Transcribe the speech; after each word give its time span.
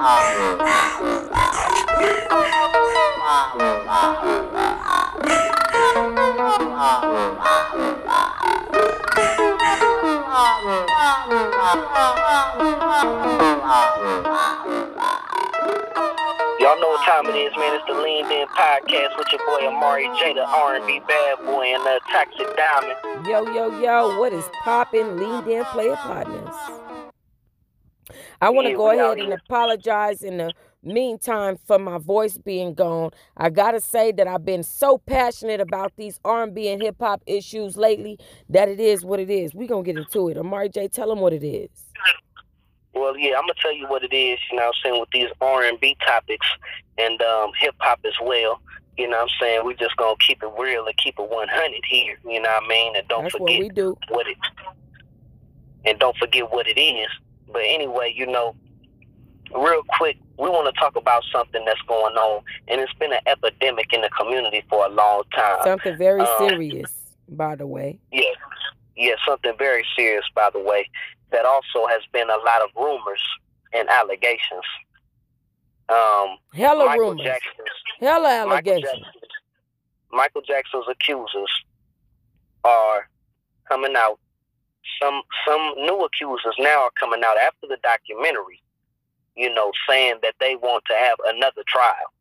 Y'all 0.00 0.08
know 16.80 16.88
what 16.88 17.04
time 17.04 17.26
it 17.26 17.36
is, 17.36 17.52
man. 17.58 17.74
It's 17.74 17.84
the 17.86 17.92
Leaned 17.92 18.32
In 18.32 18.46
Podcast 18.48 19.18
with 19.18 19.26
your 19.30 19.44
boy 19.44 19.66
Amari 19.68 20.08
J, 20.18 20.32
the 20.32 20.46
R&B 20.46 21.00
bad 21.06 21.44
boy, 21.44 21.74
and 21.74 21.84
the 21.84 22.00
Toxic 22.10 22.56
Diamond. 22.56 23.26
Yo, 23.26 23.44
yo, 23.52 23.78
yo, 23.78 24.18
what 24.18 24.32
is 24.32 24.44
poppin', 24.64 25.18
leaned 25.18 25.46
in 25.46 25.62
player 25.66 25.96
partners? 25.96 26.89
I 28.40 28.50
want 28.50 28.68
to 28.68 28.74
go 28.74 28.90
ahead 28.90 29.18
and 29.18 29.32
apologize 29.32 30.22
in 30.22 30.38
the 30.38 30.52
meantime 30.82 31.58
for 31.66 31.78
my 31.78 31.98
voice 31.98 32.38
being 32.38 32.74
gone. 32.74 33.10
I 33.36 33.50
gotta 33.50 33.80
say 33.80 34.12
that 34.12 34.26
I've 34.26 34.44
been 34.44 34.62
so 34.62 34.98
passionate 34.98 35.60
about 35.60 35.92
these 35.96 36.18
R&B 36.24 36.68
and 36.68 36.80
hip 36.82 36.96
hop 37.00 37.22
issues 37.26 37.76
lately 37.76 38.18
that 38.48 38.68
it 38.68 38.80
is 38.80 39.04
what 39.04 39.20
it 39.20 39.30
is. 39.30 39.54
We're 39.54 39.68
gonna 39.68 39.82
get 39.82 39.98
into 39.98 40.28
it. 40.28 40.38
Amari 40.38 40.68
J, 40.68 40.88
tell 40.88 41.08
them 41.08 41.20
what 41.20 41.32
it 41.32 41.44
is. 41.44 41.68
Well, 42.94 43.16
yeah, 43.16 43.36
I'm 43.36 43.42
gonna 43.42 43.54
tell 43.60 43.74
you 43.74 43.86
what 43.88 44.02
it 44.02 44.14
is. 44.14 44.38
You 44.50 44.56
know, 44.56 44.66
what 44.66 44.74
I'm 44.84 44.90
saying 44.90 45.00
with 45.00 45.10
these 45.12 45.28
R&B 45.40 45.96
topics 46.04 46.46
and 46.98 47.20
um, 47.22 47.52
hip 47.58 47.74
hop 47.78 48.00
as 48.04 48.14
well. 48.22 48.60
You 48.96 49.08
know, 49.08 49.16
what 49.18 49.22
I'm 49.24 49.28
saying 49.40 49.64
we 49.64 49.74
just 49.74 49.96
gonna 49.96 50.16
keep 50.26 50.42
it 50.42 50.50
real 50.58 50.86
and 50.86 50.96
keep 50.96 51.18
it 51.18 51.30
100 51.30 51.80
here. 51.88 52.18
You 52.24 52.42
know 52.42 52.48
what 52.48 52.64
I 52.64 52.68
mean? 52.68 52.96
And 52.96 53.08
don't 53.08 53.24
That's 53.24 53.34
what 53.38 53.48
forget 53.48 53.60
we 53.60 53.68
do. 53.68 53.96
what 54.08 54.26
it 54.26 54.36
and 55.84 55.98
don't 55.98 56.16
forget 56.16 56.50
what 56.50 56.66
it 56.66 56.78
is. 56.80 57.08
But 57.52 57.62
anyway, 57.64 58.12
you 58.16 58.26
know, 58.26 58.54
real 59.54 59.82
quick, 59.98 60.16
we 60.38 60.48
want 60.48 60.72
to 60.72 60.80
talk 60.80 60.96
about 60.96 61.22
something 61.32 61.64
that's 61.64 61.80
going 61.82 62.14
on, 62.16 62.42
and 62.68 62.80
it's 62.80 62.92
been 62.94 63.12
an 63.12 63.20
epidemic 63.26 63.92
in 63.92 64.00
the 64.02 64.08
community 64.10 64.64
for 64.68 64.86
a 64.86 64.88
long 64.88 65.22
time. 65.34 65.58
Something 65.64 65.96
very 65.98 66.20
Um, 66.22 66.48
serious, 66.48 66.92
by 67.28 67.56
the 67.56 67.66
way. 67.66 67.98
Yeah, 68.12 68.22
yeah, 68.96 69.14
something 69.26 69.52
very 69.58 69.84
serious, 69.96 70.24
by 70.34 70.50
the 70.50 70.60
way. 70.60 70.88
That 71.32 71.44
also 71.44 71.86
has 71.88 72.00
been 72.12 72.28
a 72.30 72.36
lot 72.38 72.62
of 72.62 72.70
rumors 72.76 73.22
and 73.72 73.88
allegations. 73.88 74.64
Um, 75.88 76.36
Hella 76.54 76.86
Michael 76.86 77.10
rumors. 77.10 77.24
Jackson's 77.26 77.68
Hella 78.00 78.46
Michael 78.46 78.52
allegations. 78.52 78.82
Jackson's, 78.92 79.14
Michael 80.12 80.42
Jackson's 80.42 80.86
accusers 80.88 81.50
are 82.64 83.08
coming 83.68 83.94
out. 83.96 84.18
Some 85.00 85.22
some 85.46 85.74
new 85.76 86.00
accusers 86.00 86.54
now 86.58 86.82
are 86.82 86.90
coming 86.98 87.22
out 87.24 87.36
after 87.38 87.66
the 87.68 87.78
documentary. 87.82 88.62
You 89.36 89.54
know, 89.54 89.70
saying 89.88 90.16
that 90.22 90.34
they 90.40 90.56
want 90.56 90.84
to 90.90 90.94
have 90.94 91.16
another 91.24 91.62
trial. 91.68 92.12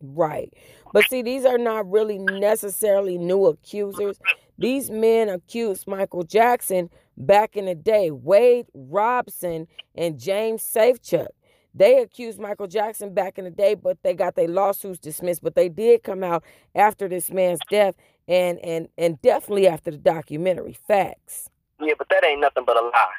Right. 0.00 0.52
But 0.92 1.04
see, 1.08 1.22
these 1.22 1.44
are 1.44 1.58
not 1.58 1.90
really 1.90 2.18
necessarily 2.18 3.18
new 3.18 3.46
accusers. 3.46 4.18
These 4.58 4.90
men 4.90 5.28
accused 5.28 5.86
Michael 5.86 6.24
Jackson 6.24 6.88
back 7.16 7.56
in 7.56 7.66
the 7.66 7.74
day. 7.74 8.10
Wade 8.10 8.66
Robson 8.74 9.66
and 9.94 10.18
James 10.18 10.62
Safechuck. 10.62 11.28
They 11.74 11.98
accused 11.98 12.40
Michael 12.40 12.66
Jackson 12.66 13.14
back 13.14 13.38
in 13.38 13.44
the 13.44 13.50
day, 13.50 13.74
but 13.74 13.98
they 14.02 14.14
got 14.14 14.34
their 14.34 14.48
lawsuits 14.48 14.98
dismissed. 14.98 15.42
But 15.42 15.54
they 15.54 15.68
did 15.68 16.02
come 16.02 16.24
out 16.24 16.42
after 16.74 17.08
this 17.08 17.30
man's 17.30 17.60
death 17.70 17.94
and 18.28 18.58
and 18.60 18.88
and 18.96 19.20
definitely 19.22 19.66
after 19.66 19.90
the 19.90 19.96
documentary. 19.96 20.76
Facts. 20.86 21.48
Yeah, 21.80 21.94
but 21.96 22.08
that 22.10 22.24
ain't 22.24 22.40
nothing 22.40 22.64
but 22.64 22.76
a 22.76 22.82
lie. 22.82 23.12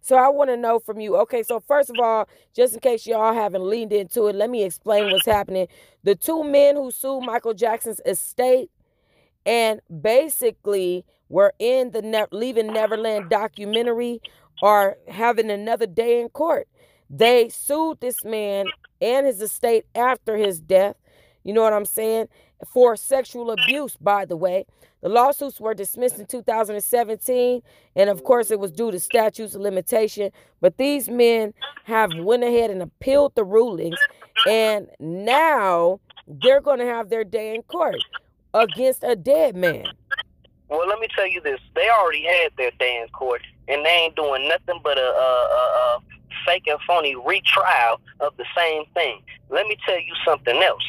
So 0.00 0.16
I 0.16 0.28
want 0.28 0.50
to 0.50 0.56
know 0.56 0.78
from 0.78 1.00
you. 1.00 1.16
Okay, 1.16 1.42
so 1.42 1.60
first 1.60 1.88
of 1.88 1.98
all, 1.98 2.28
just 2.54 2.74
in 2.74 2.80
case 2.80 3.06
y'all 3.06 3.32
haven't 3.32 3.66
leaned 3.66 3.92
into 3.92 4.26
it, 4.26 4.34
let 4.34 4.50
me 4.50 4.62
explain 4.62 5.10
what's 5.10 5.24
happening. 5.24 5.66
The 6.02 6.14
two 6.14 6.44
men 6.44 6.76
who 6.76 6.90
sued 6.90 7.24
Michael 7.24 7.54
Jackson's 7.54 8.02
estate 8.04 8.70
and 9.46 9.80
basically 10.02 11.06
were 11.30 11.54
in 11.58 11.92
the 11.92 12.02
ne- 12.02 12.26
Leaving 12.32 12.66
Neverland 12.66 13.30
documentary 13.30 14.20
are 14.62 14.98
having 15.08 15.50
another 15.50 15.86
day 15.86 16.20
in 16.20 16.28
court. 16.28 16.68
They 17.08 17.48
sued 17.48 18.00
this 18.00 18.24
man 18.24 18.66
and 19.00 19.26
his 19.26 19.40
estate 19.40 19.86
after 19.94 20.36
his 20.36 20.60
death. 20.60 20.96
You 21.44 21.54
know 21.54 21.62
what 21.62 21.72
I'm 21.72 21.84
saying? 21.84 22.28
For 22.72 22.96
sexual 22.96 23.50
abuse, 23.50 23.96
by 23.96 24.24
the 24.24 24.36
way. 24.36 24.66
The 25.02 25.08
lawsuits 25.08 25.60
were 25.60 25.74
dismissed 25.74 26.18
in 26.18 26.26
2017, 26.26 27.62
and 27.94 28.10
of 28.10 28.24
course, 28.24 28.50
it 28.50 28.58
was 28.58 28.72
due 28.72 28.90
to 28.90 28.98
statutes 28.98 29.54
of 29.54 29.60
limitation. 29.60 30.30
But 30.60 30.78
these 30.78 31.10
men 31.10 31.52
have 31.84 32.10
went 32.16 32.42
ahead 32.42 32.70
and 32.70 32.80
appealed 32.80 33.34
the 33.34 33.44
rulings, 33.44 33.98
and 34.48 34.88
now 34.98 36.00
they're 36.26 36.62
going 36.62 36.78
to 36.78 36.86
have 36.86 37.10
their 37.10 37.24
day 37.24 37.54
in 37.54 37.62
court 37.64 38.02
against 38.54 39.04
a 39.04 39.14
dead 39.14 39.56
man. 39.56 39.84
Well, 40.68 40.88
let 40.88 40.98
me 41.00 41.08
tell 41.14 41.26
you 41.26 41.40
this: 41.42 41.60
they 41.74 41.90
already 41.90 42.24
had 42.24 42.52
their 42.56 42.70
day 42.78 43.00
in 43.02 43.08
court, 43.08 43.42
and 43.68 43.84
they 43.84 43.90
ain't 43.90 44.16
doing 44.16 44.48
nothing 44.48 44.80
but 44.82 44.96
a, 44.96 45.02
a, 45.02 45.04
a, 45.04 45.98
a 45.98 46.00
fake 46.46 46.64
and 46.66 46.78
phony 46.86 47.14
retrial 47.14 48.00
of 48.20 48.36
the 48.36 48.44
same 48.56 48.84
thing. 48.94 49.20
Let 49.50 49.66
me 49.66 49.76
tell 49.86 49.98
you 49.98 50.14
something 50.24 50.56
else. 50.62 50.82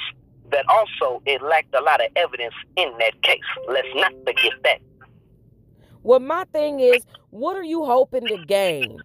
That 0.55 0.63
also 0.69 1.21
it 1.25 1.41
lacked 1.41 1.75
a 1.75 1.81
lot 1.81 1.99
of 1.99 2.07
evidence 2.15 2.53
in 2.77 2.89
that 2.99 3.21
case. 3.23 3.41
Let's 3.67 3.89
not 3.95 4.13
forget 4.25 4.53
that. 4.63 4.79
Well, 6.01 6.21
my 6.21 6.45
thing 6.45 6.79
is, 6.79 7.05
what 7.31 7.57
are 7.57 7.63
you 7.63 7.83
hoping 7.83 8.25
to 8.27 8.37
gain 8.45 8.99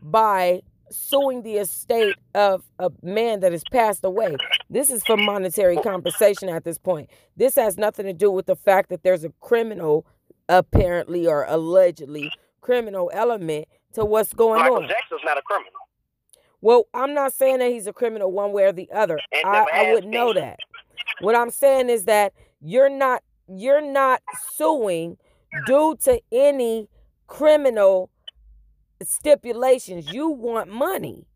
by 0.00 0.62
suing 0.90 1.42
the 1.42 1.56
estate 1.56 2.16
of 2.34 2.64
a 2.78 2.90
man 3.02 3.40
that 3.40 3.52
has 3.52 3.64
passed 3.70 4.02
away? 4.02 4.34
This 4.70 4.90
is 4.90 5.04
for 5.04 5.18
monetary 5.18 5.76
compensation 5.76 6.48
at 6.48 6.64
this 6.64 6.78
point. 6.78 7.10
This 7.36 7.54
has 7.56 7.76
nothing 7.76 8.06
to 8.06 8.14
do 8.14 8.30
with 8.30 8.46
the 8.46 8.56
fact 8.56 8.88
that 8.88 9.02
there's 9.02 9.24
a 9.24 9.32
criminal, 9.40 10.06
apparently 10.48 11.26
or 11.26 11.44
allegedly, 11.44 12.32
criminal 12.62 13.10
element 13.12 13.68
to 13.92 14.06
what's 14.06 14.32
going 14.32 14.62
Michael 14.62 14.76
on. 14.76 14.88
Jackson's 14.88 15.20
not 15.22 15.36
a 15.36 15.42
criminal. 15.42 15.72
Well, 16.60 16.88
I'm 16.92 17.14
not 17.14 17.32
saying 17.32 17.58
that 17.58 17.70
he's 17.70 17.86
a 17.86 17.92
criminal 17.92 18.32
one 18.32 18.52
way 18.52 18.64
or 18.64 18.72
the 18.72 18.90
other. 18.90 19.18
I, 19.44 19.66
I 19.72 19.92
would 19.92 20.06
know 20.06 20.32
that. 20.32 20.58
What 21.20 21.34
I'm 21.34 21.50
saying 21.50 21.88
is 21.88 22.04
that 22.04 22.32
you're 22.60 22.90
not 22.90 23.22
you're 23.48 23.80
not 23.80 24.22
suing 24.54 25.16
due 25.66 25.96
to 26.02 26.20
any 26.30 26.88
criminal 27.26 28.10
stipulations. 29.02 30.12
You 30.12 30.28
want 30.28 30.70
money. 30.70 31.26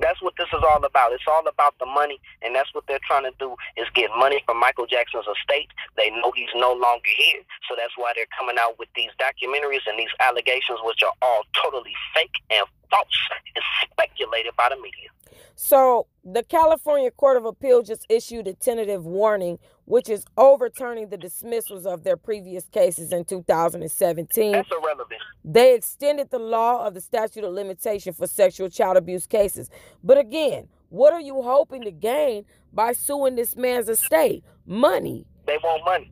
That's 0.00 0.20
what 0.20 0.34
this 0.36 0.48
is 0.48 0.62
all 0.66 0.82
about. 0.84 1.12
It's 1.12 1.28
all 1.28 1.46
about 1.46 1.78
the 1.78 1.86
money, 1.86 2.18
and 2.42 2.54
that's 2.54 2.72
what 2.74 2.84
they're 2.88 3.02
trying 3.06 3.24
to 3.24 3.32
do 3.38 3.54
is 3.76 3.86
get 3.94 4.10
money 4.18 4.42
from 4.44 4.58
Michael 4.58 4.86
Jackson's 4.86 5.26
estate. 5.28 5.70
They 5.96 6.10
know 6.10 6.32
he's 6.34 6.50
no 6.56 6.72
longer 6.72 7.10
here, 7.16 7.42
so 7.68 7.76
that's 7.78 7.94
why 7.96 8.12
they're 8.16 8.30
coming 8.36 8.56
out 8.58 8.76
with 8.78 8.88
these 8.96 9.10
documentaries 9.20 9.86
and 9.86 9.98
these 9.98 10.10
allegations, 10.18 10.80
which 10.82 11.02
are 11.04 11.14
all 11.22 11.42
totally 11.54 11.94
fake 12.14 12.34
and 12.50 12.66
false 12.90 13.06
and 13.54 13.64
speculated 13.92 14.56
by 14.56 14.68
the 14.70 14.76
media. 14.76 15.14
So, 15.56 16.08
the 16.24 16.42
California 16.42 17.10
Court 17.10 17.36
of 17.36 17.44
Appeal 17.44 17.82
just 17.82 18.06
issued 18.08 18.48
a 18.48 18.54
tentative 18.54 19.04
warning, 19.04 19.58
which 19.84 20.08
is 20.08 20.24
overturning 20.36 21.10
the 21.10 21.16
dismissals 21.16 21.86
of 21.86 22.02
their 22.02 22.16
previous 22.16 22.64
cases 22.68 23.12
in 23.12 23.24
2017. 23.24 24.52
That's 24.52 24.68
irrelevant. 24.70 25.20
They 25.44 25.74
extended 25.74 26.30
the 26.30 26.38
law 26.38 26.86
of 26.86 26.94
the 26.94 27.00
statute 27.00 27.44
of 27.44 27.52
limitation 27.52 28.14
for 28.14 28.26
sexual 28.26 28.68
child 28.68 28.96
abuse 28.96 29.26
cases. 29.26 29.70
But 30.02 30.18
again, 30.18 30.68
what 30.88 31.12
are 31.12 31.20
you 31.20 31.42
hoping 31.42 31.82
to 31.82 31.90
gain 31.90 32.46
by 32.72 32.92
suing 32.92 33.36
this 33.36 33.54
man's 33.54 33.88
estate? 33.88 34.42
Money. 34.66 35.26
They 35.46 35.58
want 35.58 35.84
money. 35.84 36.10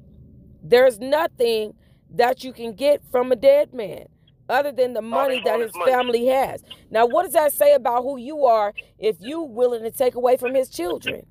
There's 0.62 1.00
nothing 1.00 1.74
that 2.10 2.44
you 2.44 2.53
can 2.53 2.74
get 2.74 3.03
from 3.10 3.32
a 3.32 3.36
dead 3.36 3.72
man 3.72 4.06
other 4.48 4.72
than 4.72 4.92
the 4.92 5.03
money 5.03 5.41
that 5.44 5.60
his 5.60 5.72
family 5.84 6.26
has. 6.26 6.62
Now, 6.91 7.06
what 7.06 7.25
does 7.25 7.32
that 7.32 7.53
say 7.53 7.75
about 7.75 8.03
who 8.03 8.18
you 8.18 8.44
are 8.44 8.74
if 8.98 9.16
you 9.21 9.42
willing 9.42 9.83
to 9.83 9.91
take 9.91 10.15
away 10.15 10.36
from 10.36 10.54
his 10.54 10.68
children? 10.68 11.27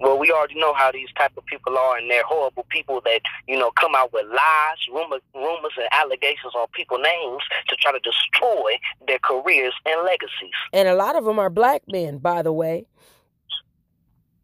Well, 0.00 0.18
we 0.18 0.32
already 0.32 0.58
know 0.58 0.74
how 0.74 0.90
these 0.90 1.08
type 1.16 1.30
of 1.36 1.46
people 1.46 1.78
are, 1.78 1.96
and 1.96 2.10
they're 2.10 2.24
horrible 2.24 2.66
people 2.70 3.00
that 3.04 3.20
you 3.46 3.56
know 3.56 3.70
come 3.70 3.94
out 3.94 4.12
with 4.12 4.26
lies, 4.26 4.78
rumors, 4.92 5.20
rumors, 5.32 5.72
and 5.76 5.86
allegations 5.92 6.52
on 6.56 6.66
people's 6.74 7.02
names 7.04 7.40
to 7.68 7.76
try 7.76 7.92
to 7.92 8.00
destroy 8.00 8.72
their 9.06 9.20
careers 9.20 9.72
and 9.86 10.04
legacies. 10.04 10.56
And 10.72 10.88
a 10.88 10.96
lot 10.96 11.14
of 11.14 11.24
them 11.24 11.38
are 11.38 11.50
black 11.50 11.82
men, 11.86 12.18
by 12.18 12.42
the 12.42 12.52
way. 12.52 12.86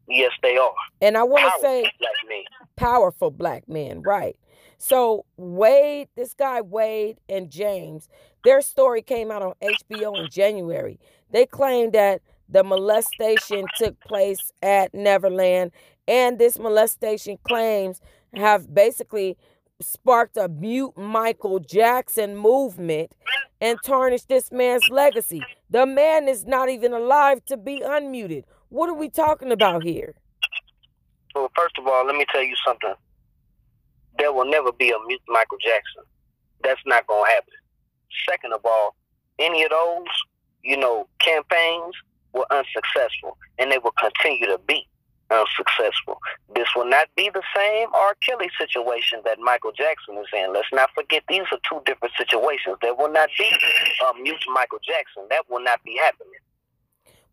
Yes, 0.08 0.30
they 0.44 0.56
are. 0.56 0.72
And 1.02 1.18
I 1.18 1.24
want 1.24 1.44
to 1.44 1.60
say 1.60 1.82
black 1.98 2.44
powerful 2.76 3.32
black 3.32 3.68
men, 3.68 4.00
right? 4.02 4.36
So 4.78 5.24
Wade, 5.36 6.08
this 6.16 6.34
guy 6.34 6.60
Wade 6.60 7.18
and 7.28 7.50
James, 7.50 8.08
their 8.44 8.60
story 8.60 9.02
came 9.02 9.30
out 9.30 9.42
on 9.42 9.54
HBO 9.60 10.18
in 10.18 10.30
January. 10.30 11.00
They 11.30 11.46
claimed 11.46 11.92
that 11.92 12.22
the 12.48 12.62
molestation 12.62 13.66
took 13.76 14.00
place 14.00 14.52
at 14.62 14.94
Neverland, 14.94 15.72
and 16.06 16.38
this 16.38 16.58
molestation 16.58 17.38
claims 17.46 18.00
have 18.34 18.72
basically 18.72 19.36
sparked 19.80 20.36
a 20.36 20.48
mute 20.48 20.96
Michael 20.96 21.58
Jackson 21.58 22.36
movement 22.36 23.12
and 23.60 23.78
tarnished 23.84 24.28
this 24.28 24.50
man's 24.50 24.88
legacy. 24.90 25.42
The 25.70 25.86
man 25.86 26.28
is 26.28 26.46
not 26.46 26.68
even 26.68 26.92
alive 26.92 27.44
to 27.46 27.56
be 27.56 27.80
unmuted. 27.80 28.44
What 28.70 28.88
are 28.88 28.94
we 28.94 29.08
talking 29.08 29.52
about 29.52 29.82
here? 29.82 30.14
Well, 31.34 31.50
first 31.56 31.76
of 31.78 31.86
all, 31.86 32.06
let 32.06 32.16
me 32.16 32.24
tell 32.32 32.42
you 32.42 32.56
something. 32.64 32.94
There 34.18 34.32
will 34.32 34.48
never 34.48 34.72
be 34.72 34.90
a 34.90 34.98
mute 35.06 35.22
Michael 35.28 35.58
Jackson. 35.58 36.04
That's 36.62 36.80
not 36.86 37.06
to 37.08 37.24
happen. 37.28 37.54
Second 38.28 38.52
of 38.52 38.60
all, 38.64 38.96
any 39.38 39.62
of 39.64 39.70
those, 39.70 40.06
you 40.62 40.76
know, 40.76 41.08
campaigns 41.20 41.94
were 42.32 42.46
unsuccessful, 42.50 43.38
and 43.58 43.70
they 43.70 43.78
will 43.78 43.94
continue 43.98 44.46
to 44.46 44.58
be 44.66 44.86
unsuccessful. 45.30 46.18
This 46.54 46.68
will 46.74 46.88
not 46.88 47.08
be 47.16 47.30
the 47.32 47.42
same 47.54 47.88
R. 47.94 48.16
Kelly 48.26 48.50
situation 48.58 49.20
that 49.24 49.38
Michael 49.38 49.72
Jackson 49.72 50.16
is 50.16 50.26
in. 50.32 50.52
Let's 50.52 50.72
not 50.72 50.90
forget 50.94 51.22
these 51.28 51.44
are 51.52 51.60
two 51.68 51.80
different 51.84 52.14
situations. 52.16 52.76
There 52.82 52.94
will 52.94 53.12
not 53.12 53.28
be 53.38 53.44
a 53.46 54.22
mute 54.22 54.44
Michael 54.52 54.80
Jackson. 54.82 55.24
That 55.30 55.44
will 55.48 55.62
not 55.62 55.82
be 55.84 55.96
happening. 56.02 56.40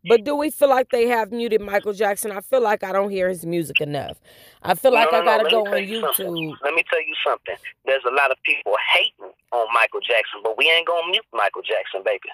But 0.08 0.24
do 0.24 0.36
we 0.36 0.50
feel 0.50 0.70
like 0.70 0.90
they 0.90 1.08
have 1.08 1.32
muted 1.32 1.62
Michael 1.62 1.94
Jackson? 1.94 2.32
I 2.32 2.42
feel 2.42 2.62
like 2.62 2.84
I 2.84 2.92
don't 2.92 3.10
hear 3.10 3.30
his 3.30 3.46
music 3.46 3.82
enough. 3.82 4.20
I 4.62 4.76
feel 4.76 4.94
like 4.94 5.12
no, 5.12 5.20
no, 5.20 5.32
I 5.32 5.38
gotta 5.38 5.44
no. 5.44 5.50
go 5.50 5.66
on 5.66 5.82
YouTube. 5.84 6.16
Something. 6.16 6.56
Let 6.64 6.74
me 6.74 6.84
tell 6.90 7.02
you 7.02 7.16
something. 7.26 7.56
There's 7.86 8.04
a 8.08 8.14
lot 8.14 8.32
of 8.32 8.38
people 8.44 8.76
hating 8.94 9.34
on 9.52 9.68
Michael 9.74 10.02
Jackson, 10.02 10.42
but 10.44 10.58
we 10.58 10.70
ain't 10.70 10.88
gonna 10.88 11.10
mute 11.10 11.26
Michael 11.34 11.62
Jackson, 11.62 12.02
baby. 12.04 12.30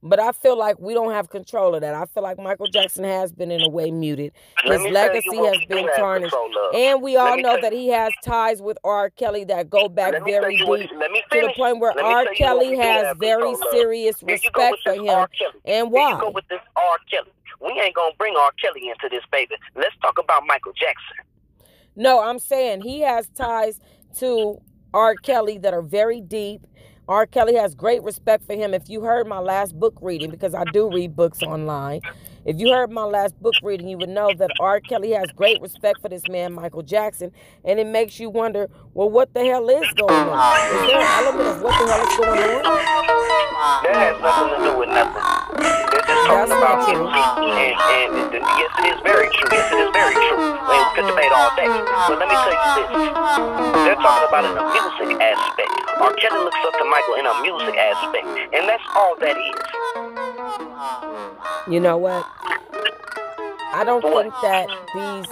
But 0.00 0.20
I 0.20 0.30
feel 0.30 0.56
like 0.56 0.78
we 0.78 0.94
don't 0.94 1.10
have 1.10 1.28
control 1.28 1.74
of 1.74 1.80
that. 1.80 1.94
I 1.94 2.04
feel 2.06 2.22
like 2.22 2.38
Michael 2.38 2.68
Jackson 2.68 3.02
has 3.02 3.32
been 3.32 3.50
in 3.50 3.60
a 3.62 3.68
way 3.68 3.90
muted. 3.90 4.32
His 4.62 4.80
legacy 4.82 5.36
has 5.36 5.58
been 5.68 5.88
tarnished. 5.96 6.34
And 6.72 7.02
we 7.02 7.16
all 7.16 7.36
know 7.36 7.60
that 7.60 7.72
he 7.72 7.88
has 7.88 8.12
ties 8.22 8.62
with 8.62 8.78
R. 8.84 9.10
Kelly 9.10 9.42
that 9.44 9.68
go 9.68 9.88
back 9.88 10.14
very 10.24 10.58
deep 10.58 10.68
what, 10.68 10.80
to 10.80 10.86
the 11.32 11.52
point 11.56 11.80
where 11.80 12.00
R. 12.00 12.26
Kelly 12.36 12.76
has 12.76 13.16
very 13.18 13.56
serious 13.72 14.22
respect 14.22 14.76
for 14.84 14.92
him. 14.92 15.26
And 15.64 15.90
why? 15.90 16.10
Here 16.10 16.14
you 16.14 16.20
go 16.20 16.30
with 16.30 16.46
this 16.48 16.60
R. 16.76 16.98
Kelly. 17.10 17.32
We 17.60 17.80
ain't 17.80 17.96
gonna 17.96 18.14
bring 18.16 18.36
R. 18.36 18.52
Kelly 18.62 18.88
into 18.88 19.08
this, 19.10 19.24
baby. 19.32 19.56
Let's 19.74 19.96
talk 20.00 20.18
about 20.18 20.44
Michael 20.46 20.72
Jackson. 20.74 21.16
No, 21.96 22.20
I'm 22.20 22.38
saying 22.38 22.82
he 22.82 23.00
has 23.00 23.28
ties 23.30 23.80
to 24.18 24.60
R. 24.94 25.16
Kelly 25.16 25.58
that 25.58 25.74
are 25.74 25.82
very 25.82 26.20
deep 26.20 26.64
R. 27.08 27.24
Kelly 27.24 27.54
has 27.54 27.74
great 27.74 28.02
respect 28.02 28.44
for 28.44 28.52
him. 28.54 28.74
If 28.74 28.90
you 28.90 29.00
heard 29.00 29.26
my 29.26 29.38
last 29.38 29.78
book 29.80 29.96
reading, 30.02 30.30
because 30.30 30.54
I 30.54 30.64
do 30.74 30.90
read 30.92 31.16
books 31.16 31.42
online, 31.42 32.02
if 32.44 32.60
you 32.60 32.70
heard 32.70 32.90
my 32.90 33.04
last 33.04 33.40
book 33.40 33.54
reading, 33.62 33.88
you 33.88 33.96
would 33.96 34.10
know 34.10 34.30
that 34.36 34.50
R. 34.60 34.78
Kelly 34.78 35.12
has 35.12 35.32
great 35.32 35.58
respect 35.62 36.02
for 36.02 36.10
this 36.10 36.28
man, 36.28 36.52
Michael 36.52 36.82
Jackson, 36.82 37.32
and 37.64 37.80
it 37.80 37.86
makes 37.86 38.20
you 38.20 38.28
wonder, 38.28 38.68
well, 38.92 39.08
what 39.08 39.32
the 39.32 39.42
hell 39.42 39.66
is 39.70 39.90
going 39.94 40.12
on? 40.12 40.66
Is 40.66 40.90
there 40.90 41.00
an 41.00 41.24
element 41.24 41.48
of 41.48 41.62
what 41.62 41.78
the 41.78 41.92
hell 41.92 42.06
is 42.06 42.16
going 42.18 42.66
on? 42.66 42.74
That 43.84 43.96
has 43.96 44.20
nothing 44.20 44.58
to 44.58 44.70
do 44.70 44.78
with 44.78 44.88
nothing. 44.90 45.87
They're 46.08 46.16
just 46.16 46.32
talking 46.32 46.56
about 46.56 46.88
not 46.88 46.88
music, 46.88 47.20
and, 47.52 48.16
and, 48.16 48.40
and 48.40 48.44
yes, 48.56 48.72
it 48.80 48.86
is 48.96 49.00
very 49.04 49.28
true. 49.28 49.48
Yes, 49.52 49.68
it 49.68 49.80
is 49.84 49.92
very 49.92 50.16
true. 50.16 50.40
I 50.40 50.64
mean, 50.64 50.80
we 50.80 50.92
could 50.96 51.06
debate 51.12 51.32
all 51.36 51.52
day, 51.52 51.68
but 52.08 52.16
let 52.16 52.28
me 52.32 52.36
tell 52.40 52.56
you 52.56 52.64
this: 52.80 52.88
they're 53.84 54.00
talking 54.00 54.28
about 54.32 54.44
in 54.48 54.56
a 54.56 54.64
music 54.72 55.20
aspect. 55.20 55.68
R. 56.00 56.12
Kelly 56.16 56.40
looks 56.48 56.56
up 56.64 56.72
to 56.80 56.84
Michael 56.88 57.16
in 57.20 57.26
a 57.28 57.34
music 57.44 57.76
aspect, 57.76 58.24
and 58.56 58.64
that's 58.64 58.82
all 58.96 59.14
that 59.20 59.36
is. 59.36 59.56
You 61.72 61.80
know 61.80 61.98
what? 61.98 62.24
I 63.76 63.84
don't 63.84 64.02
What? 64.02 64.22
think 64.24 64.34
that 64.42 64.66
these 64.96 65.28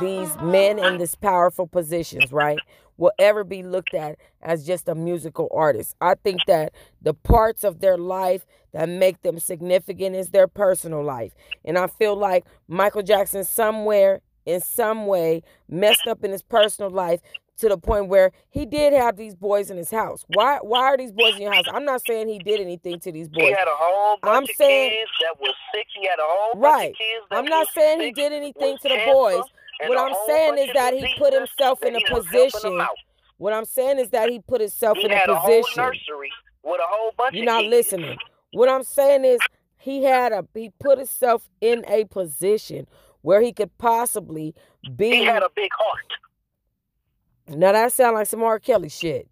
these 0.00 0.36
men 0.42 0.78
in 0.78 0.98
these 0.98 1.14
powerful 1.16 1.66
positions, 1.66 2.32
right, 2.32 2.58
will 2.96 3.12
ever 3.18 3.44
be 3.44 3.62
looked 3.62 3.94
at 3.94 4.18
as 4.42 4.66
just 4.66 4.88
a 4.88 4.94
musical 4.94 5.48
artist. 5.54 5.94
I 6.00 6.14
think 6.14 6.40
that 6.46 6.72
the 7.02 7.14
parts 7.14 7.64
of 7.64 7.80
their 7.80 7.98
life 7.98 8.46
that 8.72 8.88
make 8.88 9.22
them 9.22 9.38
significant 9.38 10.16
is 10.16 10.30
their 10.30 10.48
personal 10.48 11.02
life. 11.02 11.34
And 11.64 11.78
I 11.78 11.86
feel 11.86 12.16
like 12.16 12.44
Michael 12.68 13.02
Jackson 13.02 13.44
somewhere 13.44 14.20
in 14.44 14.60
some 14.60 15.06
way 15.06 15.42
messed 15.68 16.06
up 16.06 16.24
in 16.24 16.30
his 16.30 16.42
personal 16.42 16.90
life 16.90 17.20
to 17.58 17.70
the 17.70 17.78
point 17.78 18.08
where 18.08 18.32
he 18.50 18.66
did 18.66 18.92
have 18.92 19.16
these 19.16 19.34
boys 19.34 19.70
in 19.70 19.78
his 19.78 19.90
house. 19.90 20.26
Why 20.34 20.58
why 20.60 20.80
are 20.82 20.96
these 20.98 21.10
boys 21.10 21.36
in 21.36 21.40
your 21.42 21.54
house? 21.54 21.64
I'm 21.72 21.86
not 21.86 22.02
saying 22.06 22.28
he 22.28 22.38
did 22.38 22.60
anything 22.60 23.00
to 23.00 23.10
these 23.10 23.30
boys. 23.30 23.44
He 23.44 23.50
had 23.50 23.66
a 23.66 23.70
whole 23.72 24.18
bunch 24.20 24.36
I'm 24.36 24.42
of 24.42 24.50
saying- 24.58 24.90
kids 24.90 25.10
that 25.22 25.40
was 25.40 25.54
sick. 25.74 25.86
He 25.98 26.06
had 26.06 26.18
a 26.18 26.22
whole 26.22 26.52
bunch 26.60 26.62
Right. 26.64 26.90
of 26.90 26.96
kids 26.98 27.24
that 27.30 27.38
I'm 27.38 27.46
not 27.46 27.68
saying 27.72 28.00
he 28.02 28.12
did 28.12 28.32
anything 28.32 28.76
to 28.76 28.82
the 28.82 28.88
cancer, 28.96 29.10
boys. 29.12 29.42
And 29.80 29.88
What 29.90 29.98
I'm 29.98 30.16
saying 30.26 30.58
is 30.58 30.74
that 30.74 30.94
he 30.94 31.14
put 31.18 31.32
himself 31.32 31.82
in 31.82 31.94
a 31.94 31.98
he 31.98 32.04
was 32.10 32.26
helping 32.26 32.62
them 32.62 32.78
position. 32.80 32.86
What 33.38 33.52
I'm 33.52 33.64
saying 33.64 33.98
is 33.98 34.10
that 34.10 34.30
he 34.30 34.40
put 34.40 34.60
himself 34.60 34.96
He 34.96 35.04
in 35.04 35.12
a 35.12 35.26
position. 35.26 35.84
with 36.62 36.80
a 36.80 36.86
whole 36.86 37.12
bunch 37.16 37.34
You're 37.34 37.44
not 37.44 37.64
listening. 37.64 38.18
What 38.52 38.68
I'm 38.68 38.82
saying 38.82 39.24
is 39.24 39.40
he 39.78 40.02
had 40.04 40.32
a 40.32 40.46
he 40.54 40.70
put 40.80 40.98
himself 40.98 41.48
in 41.60 41.84
a 41.86 42.04
position 42.04 42.86
where 43.20 43.40
he 43.40 43.52
could 43.52 43.76
possibly 43.78 44.54
be 44.96 45.10
He 45.10 45.24
had 45.24 45.42
a 45.42 45.50
big 45.54 45.70
heart. 45.76 47.58
now 47.58 47.72
that 47.72 47.92
sound 47.92 48.14
like 48.14 48.26
some 48.26 48.42
R. 48.42 48.58
Kelly 48.58 48.88
shit. 48.88 49.28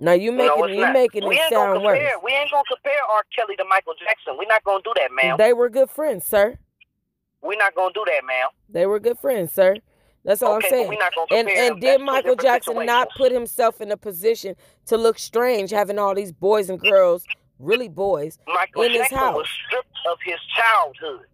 Now 0.00 0.12
you 0.12 0.30
making 0.30 0.60
no, 0.60 0.66
you 0.66 0.80
not. 0.80 0.92
making 0.92 1.26
we 1.26 1.36
it 1.36 1.52
sound 1.52 1.82
worse. 1.82 1.98
We 2.22 2.32
ain't 2.32 2.50
gonna 2.50 2.62
compare 2.72 3.00
R. 3.10 3.22
Kelly 3.34 3.56
to 3.56 3.64
Michael 3.64 3.94
Jackson. 3.98 4.36
We're 4.38 4.46
not 4.46 4.62
gonna 4.64 4.82
do 4.84 4.92
that, 4.96 5.10
man. 5.12 5.36
They 5.38 5.52
were 5.52 5.68
good 5.68 5.90
friends, 5.90 6.24
sir. 6.24 6.58
We're 7.42 7.56
not 7.56 7.74
gonna 7.74 7.92
do 7.94 8.04
that, 8.06 8.22
ma'am. 8.26 8.48
They 8.68 8.86
were 8.86 9.00
good 9.00 9.18
friends, 9.18 9.52
sir. 9.52 9.76
That's 10.24 10.42
all 10.42 10.56
okay, 10.56 10.66
I'm 10.66 10.70
saying. 10.70 10.88
we're 10.88 10.98
not 10.98 11.12
gonna 11.14 11.40
And 11.40 11.48
and 11.48 11.80
did 11.80 12.00
Michael 12.00 12.36
Jackson 12.36 12.84
not 12.84 13.08
put 13.16 13.32
himself 13.32 13.80
in 13.80 13.90
a 13.90 13.96
position 13.96 14.56
to 14.86 14.96
look 14.96 15.18
strange 15.18 15.70
having 15.70 15.98
all 15.98 16.14
these 16.14 16.32
boys 16.32 16.68
and 16.68 16.78
girls, 16.80 17.24
really 17.58 17.88
boys? 17.88 18.38
Michael 18.46 18.82
in 18.82 18.90
his 18.90 19.00
Jackson 19.00 19.18
house? 19.18 19.36
was 19.36 19.48
stripped 19.66 19.96
of 20.10 20.18
his 20.24 20.38
childhood. 20.56 21.26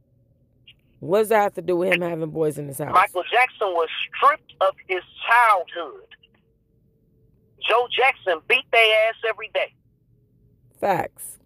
What 1.01 1.19
does 1.21 1.29
that 1.31 1.43
have 1.43 1.55
to 1.55 1.63
do 1.63 1.77
with 1.77 1.93
him 1.93 2.01
having 2.03 2.31
boys 2.31 2.57
in 2.57 2.69
his 2.69 2.79
house? 2.79 2.95
Michael 2.95 3.25
Jackson 3.31 3.69
was 3.69 3.89
stripped 4.09 4.53
of 4.61 4.75
his 4.89 5.03
childhood. 5.29 6.07
Joe 7.69 7.89
Jackson 7.97 8.41
beat 8.49 8.65
their 8.73 9.09
ass 9.09 9.15
every 9.29 9.51
day, 9.55 9.75
Facts. 10.79 11.39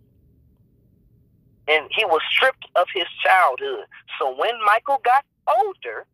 And 1.69 1.87
he 1.91 2.05
was 2.05 2.21
stripped 2.33 2.67
of 2.77 2.87
his 2.95 3.07
childhood. 3.25 3.85
So 4.19 4.35
when 4.37 4.55
Michael 4.65 5.01
got 5.05 5.25
older, 5.47 6.07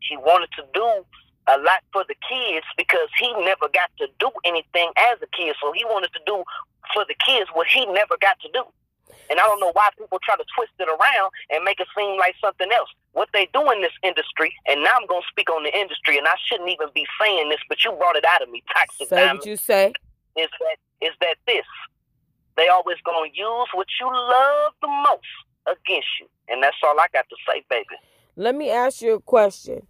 he 0.00 0.16
wanted 0.16 0.50
to 0.56 0.64
do 0.72 1.04
a 1.48 1.58
lot 1.58 1.82
for 1.92 2.04
the 2.06 2.14
kids 2.22 2.66
because 2.76 3.08
he 3.18 3.32
never 3.42 3.66
got 3.72 3.90
to 3.98 4.06
do 4.18 4.30
anything 4.44 4.90
as 5.10 5.18
a 5.22 5.26
kid. 5.36 5.56
So 5.60 5.72
he 5.72 5.84
wanted 5.84 6.12
to 6.14 6.20
do 6.26 6.44
for 6.94 7.04
the 7.06 7.14
kids 7.24 7.50
what 7.52 7.66
he 7.66 7.86
never 7.86 8.16
got 8.20 8.38
to 8.40 8.48
do. 8.52 8.62
And 9.30 9.38
I 9.38 9.44
don't 9.46 9.60
know 9.60 9.70
why 9.72 9.90
people 9.96 10.18
try 10.22 10.34
to 10.36 10.44
twist 10.56 10.74
it 10.78 10.88
around 10.90 11.30
and 11.50 11.62
make 11.62 11.78
it 11.78 11.86
seem 11.96 12.18
like 12.18 12.34
something 12.40 12.66
else. 12.72 12.90
What 13.12 13.28
they 13.32 13.48
do 13.54 13.70
in 13.70 13.80
this 13.80 13.94
industry, 14.02 14.52
and 14.66 14.82
now 14.82 14.90
I'm 14.98 15.06
going 15.06 15.22
to 15.22 15.28
speak 15.30 15.50
on 15.50 15.62
the 15.62 15.70
industry, 15.76 16.18
and 16.18 16.26
I 16.26 16.34
shouldn't 16.46 16.68
even 16.68 16.88
be 16.94 17.06
saying 17.20 17.48
this, 17.48 17.62
but 17.68 17.84
you 17.84 17.92
brought 17.92 18.16
it 18.16 18.24
out 18.26 18.42
of 18.42 18.50
me, 18.50 18.62
Toxic 18.74 19.08
Say 19.08 19.16
Diamond, 19.16 19.38
what 19.38 19.46
you 19.46 19.56
say. 19.56 19.92
is 20.36 20.50
that 20.58 20.78
is 21.00 21.14
that 21.20 21.36
this. 21.46 21.66
They 22.60 22.68
always 22.68 22.98
to 22.98 23.28
use 23.32 23.68
what 23.72 23.86
you 23.98 24.06
love 24.06 24.72
the 24.82 24.88
most 24.88 25.24
against 25.66 26.08
you. 26.20 26.26
And 26.48 26.62
that's 26.62 26.76
all 26.84 26.94
I 27.00 27.06
got 27.10 27.24
to 27.30 27.36
say, 27.48 27.64
baby. 27.70 27.96
Let 28.36 28.54
me 28.54 28.70
ask 28.70 29.00
you 29.00 29.14
a 29.14 29.20
question. 29.20 29.86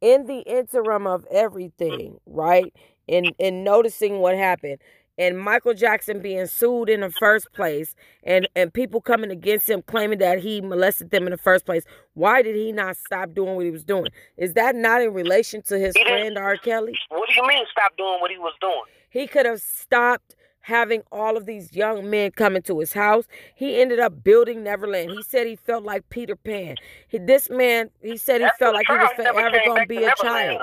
In 0.00 0.24
the 0.24 0.38
interim 0.40 1.06
of 1.06 1.26
everything, 1.30 2.18
right? 2.24 2.72
In 3.06 3.26
in 3.38 3.64
noticing 3.64 4.20
what 4.20 4.34
happened, 4.34 4.78
and 5.18 5.38
Michael 5.38 5.74
Jackson 5.74 6.20
being 6.20 6.46
sued 6.46 6.88
in 6.88 7.00
the 7.00 7.10
first 7.10 7.52
place, 7.52 7.94
and 8.22 8.48
and 8.56 8.72
people 8.72 9.00
coming 9.00 9.30
against 9.30 9.68
him 9.68 9.82
claiming 9.82 10.18
that 10.18 10.38
he 10.38 10.60
molested 10.60 11.10
them 11.10 11.24
in 11.24 11.32
the 11.32 11.38
first 11.38 11.66
place. 11.66 11.84
Why 12.14 12.42
did 12.42 12.56
he 12.56 12.72
not 12.72 12.96
stop 12.96 13.34
doing 13.34 13.56
what 13.56 13.64
he 13.64 13.70
was 13.70 13.84
doing? 13.84 14.08
Is 14.36 14.54
that 14.54 14.74
not 14.74 15.02
in 15.02 15.12
relation 15.12 15.62
to 15.64 15.78
his 15.78 15.94
friend 15.96 16.38
R. 16.38 16.56
Kelly? 16.56 16.94
What 17.10 17.28
do 17.28 17.34
you 17.34 17.46
mean 17.46 17.64
stop 17.70 17.96
doing 17.96 18.20
what 18.20 18.30
he 18.30 18.38
was 18.38 18.54
doing? 18.60 18.84
He 19.08 19.26
could 19.26 19.46
have 19.46 19.60
stopped 19.60 20.36
having 20.66 21.00
all 21.12 21.36
of 21.36 21.46
these 21.46 21.72
young 21.72 22.10
men 22.10 22.32
coming 22.32 22.60
to 22.60 22.80
his 22.80 22.92
house. 22.92 23.24
He 23.54 23.80
ended 23.80 24.00
up 24.00 24.24
building 24.24 24.64
Neverland. 24.64 25.12
He 25.12 25.22
said 25.22 25.46
he 25.46 25.54
felt 25.54 25.84
like 25.84 26.08
Peter 26.08 26.34
Pan. 26.34 26.74
He, 27.06 27.18
this 27.18 27.48
man, 27.48 27.88
he 28.02 28.16
said 28.16 28.40
he 28.40 28.46
After 28.46 28.64
felt 28.64 28.74
like 28.74 28.86
he 28.88 28.92
was 28.94 29.12
never 29.16 29.38
forever 29.38 29.60
going 29.64 29.82
to 29.82 29.86
be 29.86 30.02
a 30.02 30.12
child. 30.16 30.60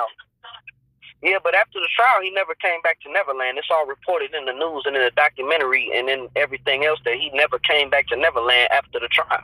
Yeah, 1.22 1.38
but 1.41 1.55
after 1.55 1.79
the 1.79 1.88
trial, 1.95 2.22
he 2.22 2.31
never 2.31 2.53
came 2.55 2.81
back 2.81 3.00
to 3.03 3.13
Neverland. 3.13 3.57
It's 3.57 3.69
all 3.72 3.86
reported 3.86 4.36
in 4.36 4.43
the 4.43 4.51
news 4.51 4.83
and 4.86 4.93
in 4.98 5.03
the 5.03 5.12
documentary 5.15 5.89
and 5.95 6.10
in 6.10 6.27
everything 6.36 6.83
else 6.83 7.00
that 7.05 7.13
he 7.13 7.31
never 7.33 7.57
came 7.60 7.89
back 7.89 8.07
to 8.07 8.17
Neverland 8.17 8.69
after 8.72 9.00
the 9.00 9.07
trial. 9.07 9.39